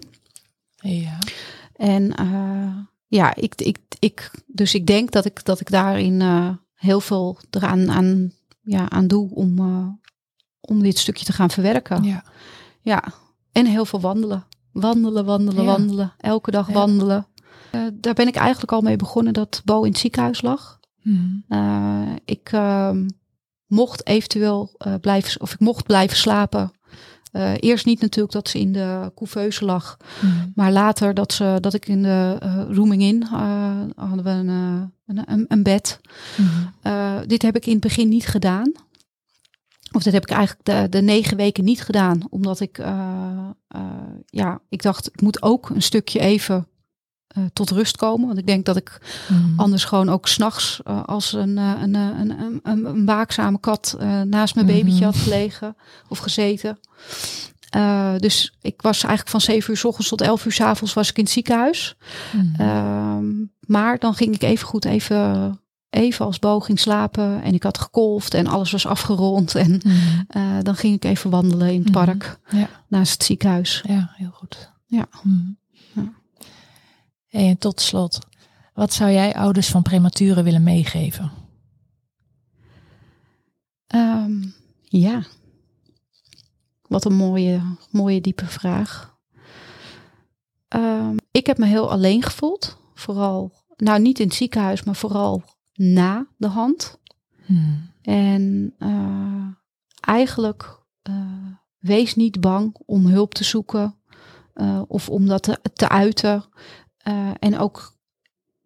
Ja. 0.76 1.18
En 1.76 2.14
ja, 3.08 3.36
ik, 3.36 3.56
ik, 3.56 3.78
ik, 4.00 4.32
dus 4.48 4.74
ik 4.74 4.88
denk 4.88 5.12
dat 5.12 5.26
ik, 5.26 5.46
dat 5.46 5.60
ik 5.60 5.70
daarin 5.70 6.22
heel 6.76 7.02
veel 7.02 7.40
eraan 7.50 7.92
aan, 7.92 8.32
ja, 8.62 8.90
aan 8.90 9.08
doe 9.08 9.30
om, 9.36 9.56
om 10.66 10.82
dit 10.84 10.98
stukje 10.98 11.26
te 11.26 11.34
gaan 11.34 11.50
verwerken. 11.50 12.04
Ja. 12.04 12.24
ja. 12.82 13.04
en 13.52 13.66
heel 13.66 13.86
veel 13.86 14.00
wandelen. 14.02 14.46
Wandelen, 14.72 15.26
wandelen, 15.26 15.64
Ja. 15.64 15.72
wandelen. 15.72 16.14
Elke 16.18 16.52
dag 16.52 16.68
Ja. 16.68 16.74
wandelen. 16.74 17.28
Eh, 17.72 17.82
daar 17.94 18.14
ben 18.14 18.28
ik 18.28 18.36
eigenlijk 18.36 18.72
al 18.72 18.82
mee 18.82 18.96
begonnen 18.96 19.34
dat 19.34 19.62
Bo 19.66 19.84
in 19.84 19.92
het 19.92 20.00
ziekenhuis 20.00 20.42
lag. 20.42 20.80
Mhm. 21.02 21.26
Eh, 21.48 22.02
ik 22.26 22.50
ehm, 22.52 23.08
mocht 23.66 24.08
eventueel 24.08 24.74
eh, 24.78 24.94
blijven, 25.02 25.42
of 25.42 25.54
ik 25.54 25.60
mocht 25.60 25.86
blijven 25.86 26.18
slapen. 26.18 26.72
Eerst 27.60 27.86
niet 27.86 28.02
natuurlijk 28.02 28.34
dat 28.34 28.50
ze 28.50 28.60
in 28.60 28.72
de 28.72 29.12
couveuse 29.16 29.66
lag. 29.66 29.98
Mhm. 30.22 30.48
Maar 30.56 30.72
later 30.72 31.14
dat, 31.14 31.34
ze, 31.34 31.58
dat 31.60 31.74
ik 31.74 31.88
in 31.88 32.04
de 32.04 32.38
rooming 32.72 33.02
in 33.02 33.24
hadden 33.96 34.24
we 34.24 34.30
een, 34.30 34.92
een, 35.26 35.46
een, 35.48 35.64
bed. 35.64 36.00
Eh, 36.82 37.14
dit 37.26 37.42
heb 37.42 37.56
ik 37.56 37.66
in 37.66 37.72
het 37.72 37.82
begin 37.82 38.10
niet 38.10 38.28
gedaan. 38.28 38.72
Of 39.96 40.04
dat 40.04 40.14
heb 40.14 40.24
ik 40.24 40.30
eigenlijk 40.30 40.66
de, 40.66 40.88
de 40.98 41.02
negen 41.02 41.38
weken 41.38 41.64
niet 41.64 41.82
gedaan. 41.82 42.22
Omdat 42.30 42.60
ik, 42.60 42.78
eh, 42.78 43.50
eh, 43.68 43.82
ja, 44.26 44.60
ik 44.70 44.82
dacht, 44.82 45.08
ik 45.08 45.22
moet 45.22 45.42
ook 45.42 45.70
een 45.70 45.82
stukje 45.82 46.20
even 46.20 46.68
eh, 47.28 47.44
tot 47.54 47.70
rust 47.70 47.98
komen. 47.98 48.28
Want 48.28 48.40
ik 48.40 48.46
denk 48.48 48.66
dat 48.66 48.76
ik 48.76 49.02
Mhm. 49.30 49.60
anders 49.60 49.84
gewoon 49.86 50.10
ook 50.10 50.28
s'nachts 50.28 50.82
als 51.06 51.34
een, 51.34 51.58
een, 51.58 51.94
een, 51.94 52.30
een, 52.64 52.86
een, 52.86 53.06
waakzame 53.06 53.60
kat 53.60 53.98
naast 54.24 54.56
mijn 54.56 54.68
babytje 54.68 54.94
Mhm. 54.96 55.04
had 55.04 55.16
gelegen 55.16 55.76
of 56.08 56.18
gezeten. 56.18 56.80
Dus 58.18 58.54
ik 58.62 58.82
was 58.82 58.98
eigenlijk 59.04 59.30
van 59.30 59.42
7 59.42 59.70
uur 59.72 59.78
s 59.78 59.86
ochtends 59.86 60.10
tot 60.10 60.22
11 60.22 60.46
uur 60.46 60.52
s 60.52 60.62
avonds 60.62 60.94
was 60.94 61.10
ik 61.10 61.18
in 61.18 61.24
het 61.24 61.34
ziekenhuis. 61.34 61.96
Mhm. 62.34 62.62
Ehm, 62.62 63.26
maar 63.60 64.00
dan 64.00 64.14
ging 64.14 64.36
ik 64.36 64.42
even 64.44 64.68
goed 64.68 64.86
even, 64.86 65.60
even 65.90 66.26
als 66.26 66.40
boog 66.40 66.66
ging 66.66 66.80
slapen. 66.80 67.42
En 67.44 67.54
ik 67.54 67.64
had 67.64 67.78
gekolfd 67.78 68.34
en 68.34 68.48
alles 68.48 68.72
was 68.72 68.86
afgerond. 68.86 69.56
En 69.56 69.82
Mhm. 69.84 70.22
uh, 70.38 70.58
dan 70.62 70.76
ging 70.76 70.96
ik 70.96 71.06
even 71.06 71.30
wandelen 71.30 71.74
in 71.74 71.80
het 71.84 71.94
Mhm. 71.94 72.06
park 72.06 72.40
Ja. 72.50 72.70
naast 72.88 73.14
het 73.14 73.24
ziekenhuis. 73.24 73.84
Ja, 73.88 74.12
heel 74.16 74.32
goed. 74.32 74.72
Ja. 74.86 75.08
Mhm. 75.24 75.52
Ja. 75.94 76.14
En 77.30 77.58
tot 77.58 77.82
slot, 77.82 78.20
wat 78.74 78.94
zou 78.94 79.12
jij 79.12 79.34
ouders 79.36 79.68
van 79.70 79.82
prematuren 79.82 80.44
willen 80.44 80.64
meegeven? 80.64 81.32
Ehm, 83.88 84.42
ja. 84.84 85.22
Wat 86.88 87.06
een 87.06 87.16
mooie, 87.16 87.62
mooie 87.92 88.22
diepe 88.22 88.46
vraag. 88.46 89.18
Ehm, 90.68 91.18
ik 91.32 91.46
heb 91.48 91.58
me 91.58 91.66
heel 91.66 91.92
alleen 91.92 92.24
gevoeld. 92.24 92.78
Vooral, 92.94 93.52
nou 93.78 94.00
niet 94.02 94.20
in 94.20 94.26
het 94.28 94.36
ziekenhuis, 94.36 94.84
maar 94.84 94.96
vooral 94.96 95.44
na 95.76 96.28
de 96.38 96.48
hand. 96.48 97.00
Hmm. 97.46 97.90
En 98.02 98.74
uh, 98.80 99.48
eigenlijk 100.00 100.80
uh, 101.10 101.16
wees 101.80 102.16
niet 102.16 102.42
bang 102.42 102.76
om 102.86 103.06
hulp 103.06 103.34
te 103.34 103.44
zoeken 103.44 103.96
uh, 104.56 104.82
of 104.88 105.10
om 105.10 105.28
dat 105.28 105.44
te, 105.44 105.60
te 105.74 105.90
uiten. 105.90 106.44
en 107.40 107.58
ook 107.60 107.94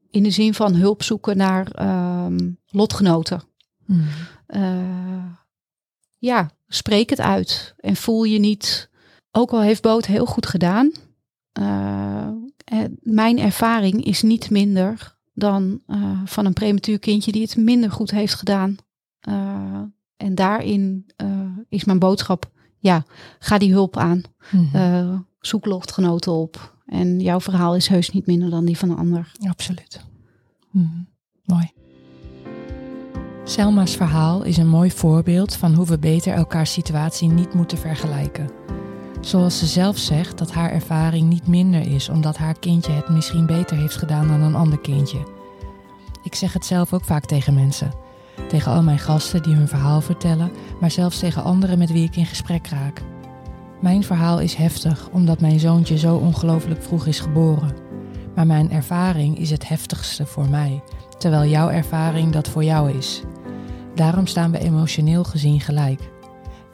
in 0.10 0.24
de 0.24 0.32
zin 0.32 0.54
van 0.54 0.74
hulp 0.74 1.04
zoeken 1.04 1.38
naar 1.38 1.86
um, 2.26 2.58
lotgenoten. 2.68 3.42
Hmm. 3.86 4.08
ja, 6.18 6.52
spreek 6.68 7.10
het 7.10 7.20
uit 7.20 7.76
en 7.80 7.96
voel 7.96 8.24
je 8.24 8.40
niet. 8.40 8.90
Ook 9.32 9.52
al 9.52 9.62
heeft 9.62 9.82
Boot 9.82 10.06
heel 10.06 10.26
goed 10.26 10.46
gedaan. 10.46 10.92
mijn 13.02 13.40
ervaring 13.40 14.06
is 14.06 14.22
niet 14.22 14.50
minder 14.50 15.19
dan 15.40 15.82
van 16.26 16.46
een 16.46 16.54
prematuur 16.54 17.00
kindje 17.00 17.32
die 17.32 17.42
het 17.42 17.58
minder 17.58 17.92
goed 17.92 18.12
heeft 18.12 18.34
gedaan 18.34 18.78
uh, 19.28 19.82
en 20.18 20.36
daarin 20.36 21.06
uh, 21.18 21.30
is 21.70 21.84
mijn 21.84 22.00
boodschap, 22.00 22.52
ja, 22.78 23.06
ga 23.40 23.58
die 23.58 23.72
hulp 23.72 23.98
aan. 23.98 24.22
Mm 24.52 24.70
-hmm. 24.72 25.26
zoek 25.40 25.66
lotgenoten 25.66 26.32
op. 26.32 26.78
En 26.86 27.20
jouw 27.20 27.40
verhaal 27.40 27.76
is 27.76 27.88
heus 27.88 28.10
niet 28.10 28.26
minder 28.26 28.50
dan 28.50 28.66
die 28.66 28.78
van 28.78 28.90
een 28.90 28.98
ander. 28.98 29.32
Absoluut. 29.48 30.02
Mm 30.72 31.08
Mooi. 31.46 31.72
Selma's 33.44 33.96
verhaal 33.96 34.44
is 34.44 34.58
een 34.58 34.68
mooi 34.68 34.92
voorbeeld 34.92 35.56
van 35.56 35.74
hoe 35.74 35.86
we 35.86 36.00
beter 36.00 36.34
elkaars 36.34 36.74
situatie 36.74 37.30
niet 37.30 37.54
moeten 37.54 37.78
vergelijken. 37.78 38.50
Zoals 39.22 39.60
ze 39.60 39.66
zelf 39.66 39.98
zegt 39.98 40.38
dat 40.38 40.52
haar 40.52 40.72
ervaring 40.72 41.30
niet 41.30 41.48
minder 41.48 41.82
is 41.82 42.10
omdat 42.10 42.38
haar 42.38 42.60
kindje 42.60 42.92
het 42.92 43.10
misschien 43.10 43.46
beter 43.46 43.78
heeft 43.78 43.96
gedaan 43.96 44.28
dan 44.28 44.42
een 44.42 44.56
ander 44.56 44.80
kindje. 44.80 45.28
Ik 46.24 46.36
zeg 46.36 46.54
het 46.54 46.66
zelf 46.66 46.94
ook 46.94 47.04
vaak 47.04 47.26
tegen 47.26 47.54
mensen. 47.54 47.92
Tegen 48.48 48.72
al 48.72 48.84
mijn 48.84 49.00
gasten 49.00 49.44
die 49.44 49.56
hun 49.56 49.68
verhaal 49.68 50.02
vertellen, 50.02 50.52
maar 50.80 50.92
zelfs 50.92 51.20
tegen 51.20 51.44
anderen 51.44 51.78
met 51.78 51.92
wie 51.92 52.04
ik 52.04 52.16
in 52.16 52.26
gesprek 52.26 52.68
raak. 52.68 53.02
Mijn 53.82 54.04
verhaal 54.04 54.40
is 54.40 54.54
heftig 54.54 55.10
omdat 55.12 55.40
mijn 55.40 55.60
zoontje 55.60 55.98
zo 55.98 56.16
ongelooflijk 56.16 56.84
vroeg 56.84 57.06
is 57.06 57.20
geboren. 57.20 57.76
Maar 58.36 58.48
mijn 58.48 58.72
ervaring 58.72 59.38
is 59.38 59.50
het 59.50 59.68
heftigste 59.68 60.26
voor 60.26 60.50
mij, 60.50 60.84
terwijl 61.18 61.50
jouw 61.50 61.70
ervaring 61.70 62.32
dat 62.32 62.50
voor 62.50 62.64
jou 62.64 62.98
is. 62.98 63.22
Daarom 63.96 64.28
staan 64.28 64.52
we 64.52 64.60
emotioneel 64.60 65.24
gezien 65.24 65.60
gelijk. 65.60 66.02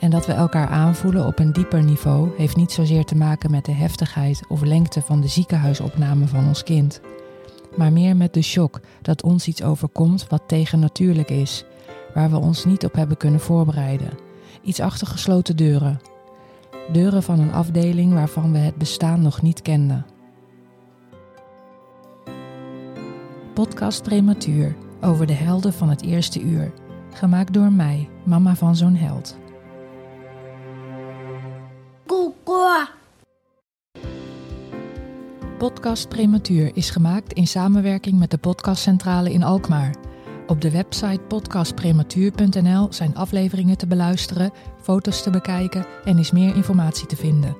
En 0.06 0.12
dat 0.12 0.26
we 0.26 0.34
elkaar 0.34 0.68
aanvoelen 0.68 1.26
op 1.26 1.40
een 1.40 1.54
dieper 1.54 1.84
niveau 1.84 2.30
heeft 2.38 2.56
niet 2.56 2.72
zozeer 2.72 3.06
te 3.06 3.16
maken 3.16 3.52
met 3.52 3.66
de 3.66 3.72
heftigheid 3.72 4.42
of 4.48 4.62
lengte 4.62 5.02
van 5.02 5.22
de 5.22 5.28
ziekenhuisopname 5.28 6.28
van 6.28 6.48
ons 6.48 6.64
kind 6.64 7.02
maar 7.78 7.92
meer 7.92 8.16
met 8.16 8.34
de 8.34 8.42
shock 8.42 8.80
dat 9.02 9.24
ons 9.24 9.48
iets 9.48 9.64
overkomt 9.64 10.28
wat 10.28 10.44
tegennatuurlijk 10.48 11.30
is, 11.30 11.66
waar 12.14 12.30
we 12.30 12.38
ons 12.38 12.66
niet 12.66 12.86
op 12.86 12.94
hebben 12.94 13.18
kunnen 13.18 13.40
voorbereiden. 13.40 14.10
Iets 14.62 14.80
achter 14.80 15.08
gesloten 15.08 15.56
deuren. 15.56 16.00
Deuren 16.92 17.24
van 17.24 17.40
een 17.40 17.54
afdeling 17.54 18.14
waarvan 18.14 18.52
we 18.52 18.58
het 18.58 18.76
bestaan 18.76 19.22
nog 19.22 19.42
niet 19.42 19.62
kenden. 19.62 20.06
Podcast 23.54 24.04
Prematuur 24.04 24.76
over 25.02 25.28
de 25.28 25.34
helden 25.34 25.74
van 25.74 25.90
het 25.90 26.02
eerste 26.02 26.42
uur. 26.42 26.74
Gemaakt 27.14 27.54
door 27.54 27.72
mij, 27.72 28.10
mama 28.24 28.56
van 28.56 28.76
zo'n 28.76 28.96
held. 28.96 29.38
Koekoe. 32.06 32.88
Podcast 35.58 36.10
Prematuur 36.10 36.72
is 36.74 36.90
gemaakt 36.90 37.34
in 37.34 37.48
samenwerking 37.48 38.20
met 38.20 38.32
de 38.32 38.38
Podcastcentrale 38.38 39.32
in 39.32 39.44
Alkmaar. 39.44 39.96
Op 40.48 40.62
de 40.62 40.72
website 40.72 41.20
podcastprematuur.nl 41.28 42.94
zijn 42.94 43.16
afleveringen 43.16 43.78
te 43.78 43.88
beluisteren, 43.88 44.52
foto's 44.82 45.24
te 45.24 45.30
bekijken 45.30 45.86
en 46.04 46.18
is 46.18 46.32
meer 46.32 46.56
informatie 46.56 47.08
te 47.08 47.16
vinden. 47.16 47.58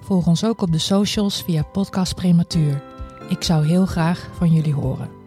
Volg 0.00 0.26
ons 0.26 0.44
ook 0.44 0.62
op 0.62 0.72
de 0.72 0.78
socials 0.78 1.42
via 1.42 1.62
Podcast 1.62 2.14
Prematuur. 2.14 2.82
Ik 3.28 3.42
zou 3.42 3.66
heel 3.66 3.86
graag 3.86 4.28
van 4.32 4.52
jullie 4.52 4.74
horen. 4.74 5.21